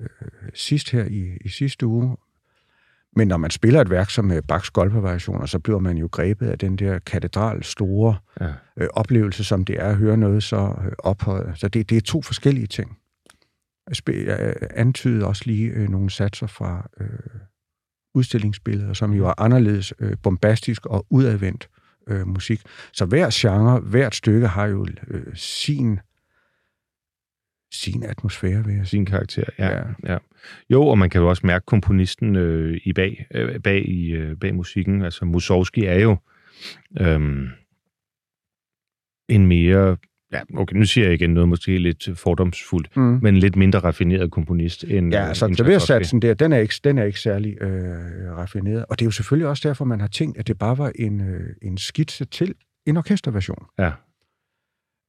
[0.00, 0.08] øh,
[0.54, 2.16] sidst her i, i sidste uge.
[3.16, 6.48] Men når man spiller et værk som øh, Bachs golfvariationer, så bliver man jo grebet
[6.48, 8.52] af den der katedral store Ja.
[8.76, 11.58] øh, oplevelse, som det er at høre noget så øh, ophøjet.
[11.58, 12.98] Så det, det er to forskellige ting.
[14.08, 17.08] Jeg antydede også lige øh, nogle satser fra øh,
[18.14, 21.68] udstillingsbilleder, som jo er anderledes øh, bombastisk og udadvendt
[22.06, 22.60] øh, musik.
[22.92, 26.00] Så hver genre, hvert stykke har jo øh, sin
[27.72, 28.86] sin atmosfære, vil jeg.
[28.86, 29.66] Sin karakter, ja.
[29.66, 29.76] ja.
[29.76, 30.12] Ja.
[30.12, 30.18] ja.
[30.70, 34.36] Jo, og man kan jo også mærke komponisten øh, i bag, øh, bag, i, øh,
[34.36, 35.02] bag musikken.
[35.02, 36.16] Altså Mussorgsky er jo
[37.00, 37.48] øhm,
[39.28, 39.96] en mere,
[40.32, 43.02] ja, okay, nu siger jeg igen noget måske lidt fordomsfuldt, Mm.
[43.02, 45.86] men en lidt mindre raffineret komponist end Ja, altså end Tchaikovsky.
[45.86, 48.84] klaversatsen der, den er ikke, den er ikke særlig øh, raffineret.
[48.88, 51.20] Og det er jo selvfølgelig også derfor, man har tænkt, at det bare var en,
[51.20, 52.54] øh, en skitse til
[52.86, 53.64] en orkesterversion.
[53.78, 53.90] Ja.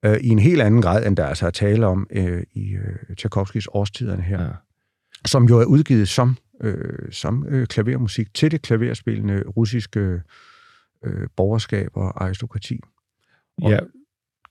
[0.06, 3.16] Øh, I en helt anden grad, end der altså er tale om øh, i øh,
[3.16, 4.44] Tchaikovskis årstiderne her.
[4.44, 4.50] Ja.
[5.26, 10.22] Som jo er udgivet som, øh, som øh, klavermusik til det klaverspillende russiske
[11.06, 12.80] øh, borgerskab og aristokrati.
[13.62, 13.80] Og Ja,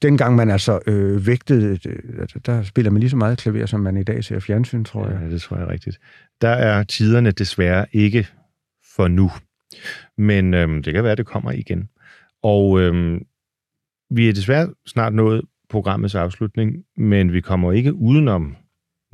[0.02, 3.96] Dengang man altså øh, vægtede, øh, der spiller man lige så meget klaver, som man
[3.96, 5.18] i dag ser fjernsyn, tror jeg.
[5.22, 5.98] Ja, det tror jeg rigtigt.
[6.40, 8.26] Der er tiderne desværre ikke
[8.94, 9.30] for nu,
[10.18, 11.88] men øhm, det kan være, at det kommer igen.
[12.42, 13.26] Og øhm,
[14.10, 18.56] vi er desværre snart nået programmets afslutning, men vi kommer ikke udenom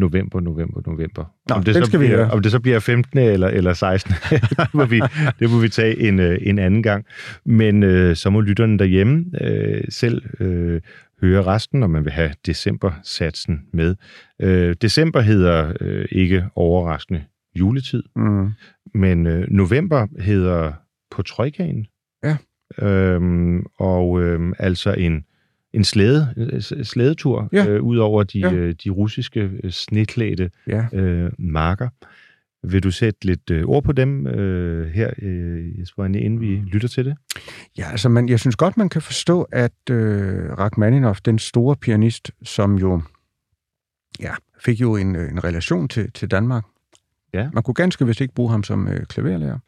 [0.02, 1.24] november, november, november.
[1.48, 2.30] Nå, det den så skal vi bliver, høre.
[2.30, 3.18] Om det så bliver 15.
[3.18, 4.14] eller, eller 16.
[4.30, 5.00] det, må vi,
[5.38, 7.04] det må vi tage en, øh, en anden gang.
[7.46, 10.80] Men øh, så må lytterne derhjemme øh, selv øh,
[11.22, 13.94] høre resten, når man vil have december-satsen med.
[14.42, 17.24] Øh, december hedder øh, ikke overraskende
[17.54, 18.48] juletid, Mm.
[18.94, 20.72] men øh, november hedder
[21.10, 21.86] på trojkagen.
[22.24, 22.36] Ja.
[22.86, 25.24] Øhm, og øhm, altså en,
[25.72, 27.66] en slæde, øh, slædetur Ja.
[27.68, 28.52] øh, ud over de, Ja.
[28.52, 30.86] øh, de russiske øh, sneklædte Ja.
[30.92, 31.88] øh, marker.
[32.66, 36.88] Vil du sætte lidt øh, ord på dem øh, her, øh, Jesper, inden vi lytter
[36.88, 37.16] til det?
[37.78, 42.30] Ja, altså man, jeg synes godt, man kan forstå, at øh, Rachmaninoff, den store pianist,
[42.42, 43.02] som jo
[44.20, 44.32] ja,
[44.64, 46.64] fik jo en, en relation til, til Danmark.
[47.34, 47.50] Ja.
[47.52, 49.58] Man kunne ganske vist ikke bruge ham som øh, klaverlærer,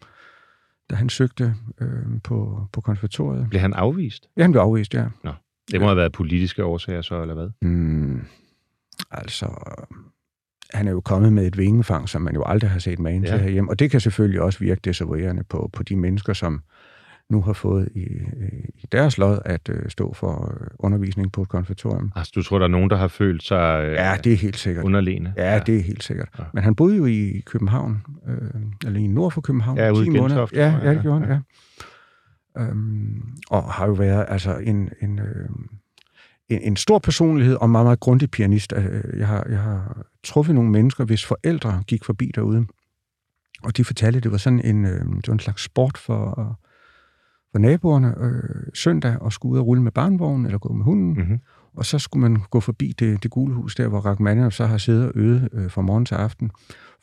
[0.91, 1.89] da han søgte øh,
[2.25, 3.47] på, på konservatoriet.
[3.51, 4.29] Blev han afvist?
[4.37, 5.07] Ja, han blev afvist, ja.
[5.73, 7.49] Det må have været politiske årsager så, eller hvad?
[7.62, 8.21] Mm,
[9.11, 9.47] altså,
[10.75, 13.31] han er jo kommet med et vingefang, som man jo aldrig har set magen ja.
[13.31, 13.37] Ja.
[13.37, 16.61] til herhjemme, og det kan selvfølgelig også virke desavouerende på, på de mennesker, som
[17.31, 18.01] nu har fået i,
[18.83, 22.12] i deres lod at øh, stå for øh, undervisning på et konservatorium.
[22.17, 24.57] Altså, du tror, der er nogen, der har følt sig øh, Ja, det er helt
[24.59, 24.85] sikkert.
[24.85, 25.35] underlegne?
[25.37, 26.29] Ja, det er helt sikkert.
[26.39, 26.45] Ja.
[26.55, 28.37] Men han boede jo i København, øh,
[28.87, 29.79] eller i nord for København.
[29.79, 30.29] Ja, ude i 10 måneder.
[30.29, 30.95] Gentofte, Ja, ja, ja.
[30.95, 31.39] det gjorde han, ja.
[32.59, 35.49] Øhm, og har jo været altså en, en, øh,
[36.49, 38.73] en, en stor personlighed og meget, meget grundig pianist.
[38.77, 42.67] Øh, Jeg har, jeg har truffet nogle mennesker, hvis forældre gik forbi derude
[43.63, 46.59] Og de fortalte, at det var sådan en, øh, det var en slags sport for,
[47.53, 51.15] for naboerne øh, søndag og skulle ud og rulle med barnvognen eller gå med hunden.
[51.15, 51.39] Mm-hmm.
[51.77, 54.79] Og så skulle man gå forbi det, det gule hus der, hvor Rachmaninoff så har
[54.79, 56.51] siddet og øvet øh, fra morgen til aften,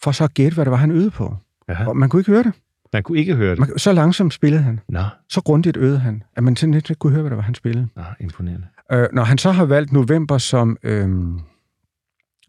[0.04, 1.36] for så at gætte, hvad det var, han øvede på.
[1.68, 1.86] Jaha.
[1.86, 2.54] Og man kunne ikke høre det.
[2.94, 3.60] Man kunne ikke høre det.
[3.60, 4.80] Man, så langsomt spillede han.
[4.90, 7.56] Nå, Så grundigt øvede han, at man simpelthen ikke kunne høre, hvad det var, han
[7.56, 7.88] spillede.
[7.96, 8.68] Nå imponerende.
[8.92, 11.40] Øh, når han så har valgt november som, øhm,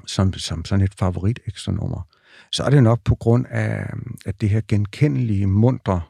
[0.06, 2.08] som, som sådan et favorit ekstra nummer,
[2.52, 3.86] så er det nok på grund af,
[4.26, 6.00] at det her genkendelige, mundre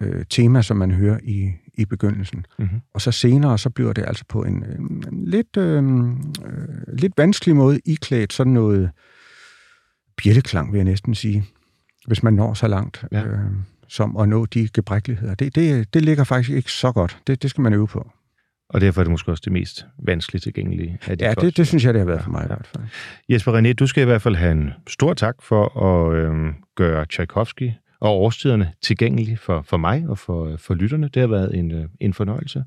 [0.00, 2.46] øh, tema, som man hører i, i begyndelsen.
[2.58, 2.80] Mm-hmm.
[2.94, 5.84] Og så senere, så bliver det altså på en, en, en lidt, øh,
[6.44, 8.90] øh, lidt vanskelig måde iklædt sådan noget
[10.22, 11.44] bjælleklang, vil jeg næsten sige,
[12.06, 13.04] hvis man når så langt.
[13.12, 13.24] Ja.
[13.24, 13.38] Øh,
[13.88, 15.34] som at nå de gebrækkeligheder.
[15.34, 17.18] Det, det, det ligger faktisk ikke så godt.
[17.26, 18.10] Det, det skal man øve på.
[18.68, 21.66] Og derfor er det måske også det mest vanskeligt tilgængelige af de Ja, det, det
[21.66, 22.44] synes jeg, det har været for mig Ja.
[22.44, 22.84] i hvert fald.
[23.28, 27.06] Jesper René, du skal i hvert fald have en stor tak for at øh, gøre
[27.06, 31.08] Tchaikovsky og årstiderne tilgængelige for, for mig og for, for lytterne.
[31.08, 32.64] Det har været en, øh, en fornøjelse.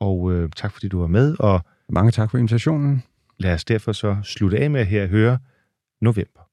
[0.00, 3.02] Og øh, tak fordi du var med, og Mange tak for invitationen.
[3.38, 5.38] lad os derfor så slutte af med at her høre
[6.00, 6.43] November.